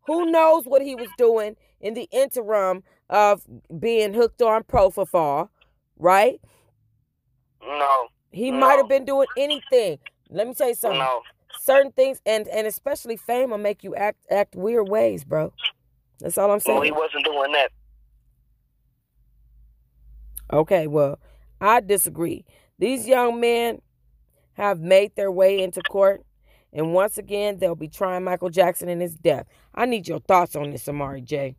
Who 0.08 0.32
knows 0.32 0.65
what 0.65 0.82
he 0.82 0.96
was 0.96 1.10
doing 1.17 1.56
in 1.80 1.93
the 1.93 2.08
interim 2.12 2.84
of 3.10 3.43
being 3.80 4.13
hooked 4.13 4.41
on 4.41 4.63
propofol, 4.63 5.50
right? 5.98 6.41
No, 7.62 8.08
He 8.32 8.52
No. 8.52 8.60
might 8.60 8.78
have 8.78 8.88
been 8.89 9.06
doing 9.06 9.28
anything. 9.38 10.00
Let 10.30 10.48
me 10.48 10.54
tell 10.54 10.70
you 10.70 10.76
something. 10.76 11.00
no. 11.00 11.22
Certain 11.52 11.91
things 11.91 12.22
and 12.26 12.48
and 12.48 12.65
especially 12.67 13.17
fame 13.17 13.50
will 13.50 13.58
make 13.58 13.84
you 13.84 13.96
act 13.96 14.20
act 14.30 14.56
weird 14.56 14.88
ways, 14.88 15.24
bro. 15.24 15.52
That's 16.20 16.38
all 16.38 16.52
I'm 16.52 16.60
saying. 16.60 16.78
Well, 16.78 16.86
he 16.86 16.91
wasn't 16.91 17.26
doing 17.26 17.52
that. 17.54 17.72
Okay, 20.52 20.88
well, 20.88 21.20
I 21.60 21.82
disagree. 21.82 22.46
These 22.80 23.08
young 23.08 23.39
men 23.39 23.82
have 24.54 24.80
made 24.80 25.15
their 25.15 25.32
way 25.32 25.62
into 25.62 25.82
court, 25.84 26.24
and 26.74 26.94
once 26.94 27.18
again, 27.18 27.60
they'll 27.60 27.76
be 27.76 27.88
trying 27.88 28.24
Michael 28.24 28.50
Jackson 28.50 28.90
in 28.90 29.00
his 29.00 29.16
death. 29.16 29.48
I 29.74 29.86
need 29.86 30.08
your 30.08 30.20
thoughts 30.20 30.56
on 30.56 30.72
this, 30.72 30.88
Amari 30.88 31.22
J. 31.22 31.56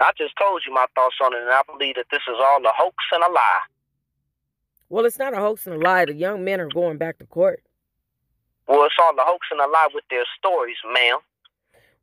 I 0.00 0.12
just 0.16 0.34
told 0.38 0.62
you 0.66 0.72
my 0.72 0.86
thoughts 0.94 1.16
on 1.22 1.34
it, 1.34 1.40
and 1.40 1.50
I 1.50 1.62
believe 1.66 1.96
that 1.96 2.06
this 2.10 2.22
is 2.28 2.36
all 2.38 2.64
a 2.64 2.70
hoax 2.76 2.96
and 3.12 3.22
a 3.24 3.32
lie. 3.32 3.60
Well, 4.88 5.04
it's 5.04 5.18
not 5.18 5.34
a 5.34 5.38
hoax 5.38 5.66
and 5.66 5.74
a 5.74 5.78
lie. 5.78 6.04
The 6.04 6.14
young 6.14 6.44
men 6.44 6.60
are 6.60 6.68
going 6.68 6.98
back 6.98 7.18
to 7.18 7.26
court. 7.26 7.62
Well, 8.68 8.84
it's 8.84 8.94
all 9.00 9.12
a 9.12 9.24
hoax 9.24 9.46
and 9.50 9.60
a 9.60 9.66
lie 9.66 9.88
with 9.92 10.04
their 10.10 10.24
stories, 10.38 10.76
ma'am. 10.92 11.18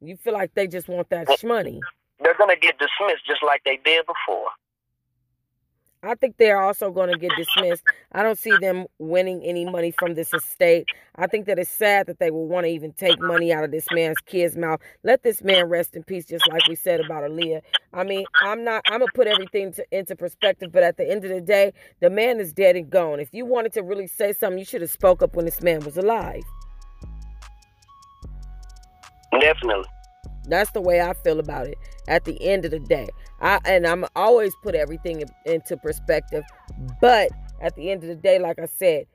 You 0.01 0.17
feel 0.17 0.33
like 0.33 0.53
they 0.53 0.67
just 0.67 0.87
want 0.87 1.09
that 1.09 1.27
shmoney. 1.27 1.79
They're 2.19 2.35
gonna 2.37 2.55
get 2.55 2.77
dismissed 2.77 3.25
just 3.25 3.43
like 3.43 3.63
they 3.65 3.79
did 3.83 4.05
before. 4.05 4.49
I 6.05 6.15
think 6.15 6.37
they're 6.37 6.61
also 6.61 6.91
going 6.91 7.11
to 7.11 7.17
get 7.17 7.31
dismissed. 7.37 7.83
I 8.11 8.23
don't 8.23 8.37
see 8.37 8.55
them 8.61 8.85
winning 8.99 9.43
any 9.43 9.65
money 9.65 9.91
from 9.91 10.13
this 10.13 10.33
estate. 10.33 10.87
I 11.15 11.27
think 11.27 11.45
that 11.47 11.57
it's 11.57 11.69
sad 11.69 12.07
that 12.07 12.19
they 12.19 12.31
will 12.31 12.47
want 12.47 12.65
to 12.65 12.69
even 12.69 12.91
take 12.93 13.19
money 13.19 13.51
out 13.51 13.63
of 13.63 13.71
this 13.71 13.85
man's 13.91 14.19
kid's 14.25 14.55
mouth. 14.55 14.79
Let 15.03 15.23
this 15.23 15.41
man 15.41 15.65
rest 15.65 15.95
in 15.95 16.03
peace, 16.03 16.25
just 16.25 16.47
like 16.49 16.67
we 16.67 16.75
said 16.75 16.99
about 16.99 17.23
Aaliyah. 17.23 17.61
I 17.93 18.03
mean, 18.03 18.25
I'm 18.41 18.63
not. 18.63 18.83
I'm 18.87 18.99
gonna 18.99 19.11
put 19.13 19.27
everything 19.27 19.73
to, 19.73 19.85
into 19.91 20.15
perspective, 20.15 20.71
but 20.71 20.83
at 20.83 20.97
the 20.97 21.09
end 21.09 21.23
of 21.23 21.31
the 21.31 21.41
day, 21.41 21.73
the 22.01 22.09
man 22.09 22.39
is 22.39 22.53
dead 22.53 22.75
and 22.75 22.89
gone. 22.89 23.19
If 23.19 23.33
you 23.33 23.45
wanted 23.45 23.73
to 23.73 23.81
really 23.81 24.07
say 24.07 24.33
something, 24.33 24.59
you 24.59 24.65
should 24.65 24.81
have 24.81 24.91
spoke 24.91 25.21
up 25.21 25.35
when 25.35 25.45
this 25.45 25.61
man 25.61 25.79
was 25.81 25.97
alive. 25.97 26.43
Definitely. 29.39 29.89
That's 30.45 30.71
the 30.71 30.81
way 30.81 31.01
I 31.01 31.13
feel 31.13 31.39
about 31.39 31.67
it. 31.67 31.77
At 32.07 32.25
the 32.25 32.41
end 32.45 32.65
of 32.65 32.71
the 32.71 32.79
day, 32.79 33.09
I 33.41 33.59
and 33.65 33.85
I'm 33.85 34.05
always 34.15 34.53
put 34.63 34.75
everything 34.75 35.23
into 35.45 35.77
perspective. 35.77 36.43
But 37.01 37.29
at 37.61 37.75
the 37.75 37.91
end 37.91 38.03
of 38.03 38.09
the 38.09 38.15
day, 38.15 38.39
like 38.39 38.59
I 38.59 38.65
said, 38.65 39.05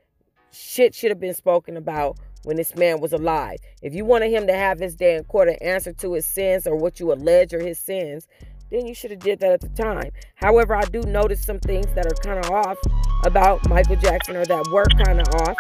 shit 0.52 0.94
should 0.94 1.10
have 1.10 1.20
been 1.20 1.34
spoken 1.34 1.76
about 1.76 2.18
when 2.44 2.56
this 2.56 2.74
man 2.74 3.00
was 3.00 3.12
alive. 3.12 3.58
If 3.82 3.94
you 3.94 4.04
wanted 4.04 4.30
him 4.30 4.46
to 4.46 4.54
have 4.54 4.78
his 4.78 4.96
day 4.96 5.16
in 5.16 5.24
court 5.24 5.48
and 5.48 5.62
answer 5.62 5.92
to 5.92 6.14
his 6.14 6.26
sins 6.26 6.66
or 6.66 6.76
what 6.76 6.98
you 6.98 7.12
allege 7.12 7.52
are 7.52 7.60
his 7.60 7.78
sins, 7.78 8.26
then 8.70 8.86
you 8.86 8.94
should 8.94 9.10
have 9.10 9.20
did 9.20 9.40
that 9.40 9.52
at 9.52 9.60
the 9.60 9.68
time. 9.68 10.10
However, 10.36 10.74
I 10.74 10.84
do 10.84 11.02
notice 11.02 11.44
some 11.44 11.58
things 11.58 11.86
that 11.94 12.06
are 12.06 12.14
kind 12.22 12.44
of 12.44 12.50
off 12.50 12.78
about 13.24 13.68
Michael 13.68 13.96
Jackson 13.96 14.36
or 14.36 14.46
that 14.46 14.68
were 14.72 14.86
kind 15.04 15.20
of 15.20 15.26
off, 15.42 15.56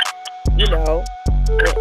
you 0.56 0.66
know. 0.66 1.04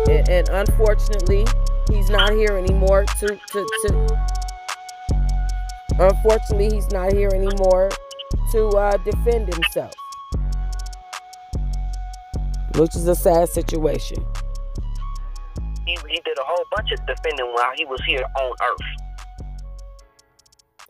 And, 0.07 0.29
and 0.29 0.49
unfortunately, 0.49 1.45
he's 1.91 2.09
not 2.09 2.31
here 2.33 2.57
anymore 2.57 3.05
to 3.19 3.27
to 3.27 3.69
to 3.83 4.19
unfortunately 5.99 6.69
he's 6.75 6.89
not 6.91 7.11
here 7.13 7.29
anymore 7.33 7.89
to 8.51 8.67
uh, 8.69 8.95
defend 8.97 9.53
himself 9.53 9.93
which 12.75 12.95
is 12.95 13.07
a 13.07 13.15
sad 13.15 13.49
situation 13.49 14.23
He, 15.85 15.97
he 16.07 16.21
did 16.23 16.37
a 16.37 16.43
whole 16.43 16.63
bunch 16.75 16.91
of 16.91 17.05
defending 17.05 17.47
while 17.53 17.71
he 17.75 17.85
was 17.85 18.01
here 18.05 18.23
on 18.39 18.53
Earth. 18.61 18.87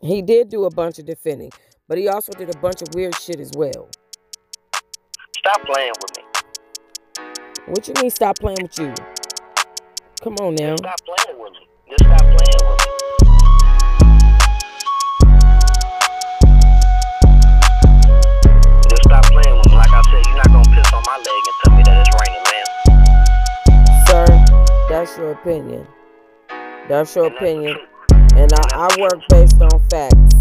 he 0.00 0.22
did 0.22 0.48
do 0.48 0.64
a 0.64 0.70
bunch 0.70 0.98
of 0.98 1.06
defending 1.06 1.50
but 1.88 1.98
he 1.98 2.06
also 2.08 2.32
did 2.32 2.54
a 2.54 2.58
bunch 2.58 2.82
of 2.82 2.88
weird 2.94 3.14
shit 3.16 3.40
as 3.40 3.52
well 3.56 3.88
Stop 5.38 5.62
playing 5.64 5.92
with 6.02 6.16
me. 6.18 6.19
What 7.66 7.86
you 7.88 7.94
mean 8.00 8.10
stop 8.10 8.38
playing 8.38 8.58
with 8.62 8.78
you 8.78 8.92
come 10.22 10.34
on 10.40 10.54
now 10.54 10.76
Stop 10.76 10.96
playing 11.04 11.40
with 11.40 11.52
me. 11.52 11.66
Just 11.90 12.04
stop 12.04 12.20
playing 12.20 12.60
with 12.68 12.78
me. 12.80 14.00
Just 18.88 19.02
stop 19.04 19.24
playing 19.24 19.56
with 19.56 19.66
me. 19.70 19.74
Like 19.76 19.90
I 19.92 20.02
said, 20.02 20.26
you're 20.26 20.36
not 20.36 20.46
gonna 20.48 20.76
piss 20.76 20.92
on 20.92 21.02
my 21.06 21.16
leg 21.16 21.42
and 21.48 21.56
tell 21.64 21.76
me 21.76 21.82
that 21.84 21.96
it's 22.06 22.12
raining, 22.20 22.44
man. 22.50 22.66
sir 24.06 24.26
that's 24.88 25.16
your 25.16 25.32
opinion 25.32 25.86
that's 26.88 27.14
your 27.14 27.26
And 27.26 27.36
opinion 27.36 27.74
truth. 28.08 28.32
and 28.36 28.52
I, 28.52 28.88
I 28.88 29.00
work 29.00 29.20
based 29.28 29.60
on 29.62 29.80
facts 29.88 30.34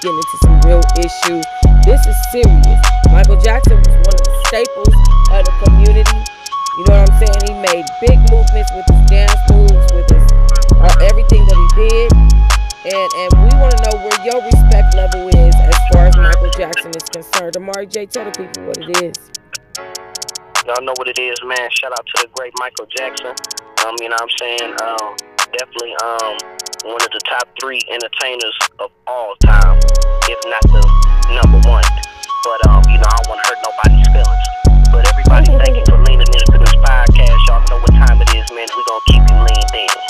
getting 0.00 0.16
into 0.16 0.36
some 0.40 0.56
real 0.64 0.84
issues. 0.96 1.44
This 1.84 2.00
is 2.08 2.16
serious. 2.32 2.80
Michael 3.12 3.36
Jackson 3.36 3.76
was 3.76 3.92
one 4.00 4.16
of 4.16 4.24
the 4.24 4.36
staples 4.48 4.94
of 5.36 5.40
the 5.44 5.54
community. 5.64 6.20
You 6.80 6.84
know 6.88 7.04
what 7.04 7.10
I'm 7.12 7.16
saying? 7.20 7.40
He 7.44 7.54
made 7.60 7.84
big 8.00 8.16
movements 8.32 8.70
with 8.72 8.86
his 8.88 9.02
dance 9.12 9.40
moves, 9.52 9.84
with 9.92 10.08
his 10.08 10.24
uh, 10.80 10.94
everything 11.04 11.44
that 11.44 11.58
he 11.60 11.68
did. 11.84 12.08
And 12.88 13.10
and 13.20 13.30
we 13.44 13.52
want 13.60 13.76
to 13.76 13.80
know 13.84 13.94
where 14.00 14.18
your 14.24 14.40
respect 14.40 14.96
level 14.96 15.28
is 15.28 15.54
as 15.54 15.76
far 15.92 16.08
as 16.08 16.16
Michael 16.16 16.50
Jackson 16.56 16.92
is 16.96 17.04
concerned. 17.04 17.56
Amari 17.56 17.86
J, 17.86 18.06
tell 18.06 18.24
the 18.24 18.32
people 18.32 18.64
what 18.64 18.78
it 18.80 18.88
is. 19.04 19.16
Y'all 20.64 20.80
know 20.80 20.96
what 20.96 21.08
it 21.08 21.18
is, 21.18 21.36
man. 21.44 21.68
Shout 21.76 21.92
out 21.92 22.06
to 22.06 22.24
the 22.24 22.28
great 22.40 22.52
Michael 22.56 22.88
Jackson. 22.88 23.36
Um, 23.84 23.94
you 24.00 24.08
know 24.08 24.16
what 24.16 24.24
I'm 24.24 24.36
saying? 24.40 24.70
Um, 24.80 25.16
definitely 25.52 25.92
um 26.04 26.59
one 26.84 27.02
of 27.02 27.10
the 27.12 27.20
top 27.28 27.48
three 27.60 27.80
entertainers 27.90 28.56
of 28.78 28.90
all 29.06 29.34
time, 29.44 29.78
if 30.28 30.40
not 30.48 30.62
the 30.72 30.82
number 31.36 31.60
one. 31.68 31.84
But 32.44 32.66
um, 32.68 32.82
you 32.88 32.96
know, 32.96 33.04
I 33.04 33.16
don't 33.20 33.28
want 33.28 33.40
to 33.44 33.46
hurt 33.48 33.60
nobody's 33.60 34.08
feelings. 34.08 34.46
But 34.88 35.04
everybody, 35.08 35.46
thank 35.60 35.76
you 35.76 35.84
for 35.84 36.00
leaning 36.04 36.26
into 36.26 36.56
this 36.56 36.74
podcast. 36.80 37.36
Y'all 37.48 37.64
know 37.68 37.78
what 37.84 37.92
time 37.92 38.20
it 38.22 38.32
is, 38.32 38.48
man. 38.56 38.68
we 38.72 38.82
gonna 38.88 39.04
keep 39.06 39.22
you 39.28 39.36
leaned 39.44 39.74
in. 39.76 40.09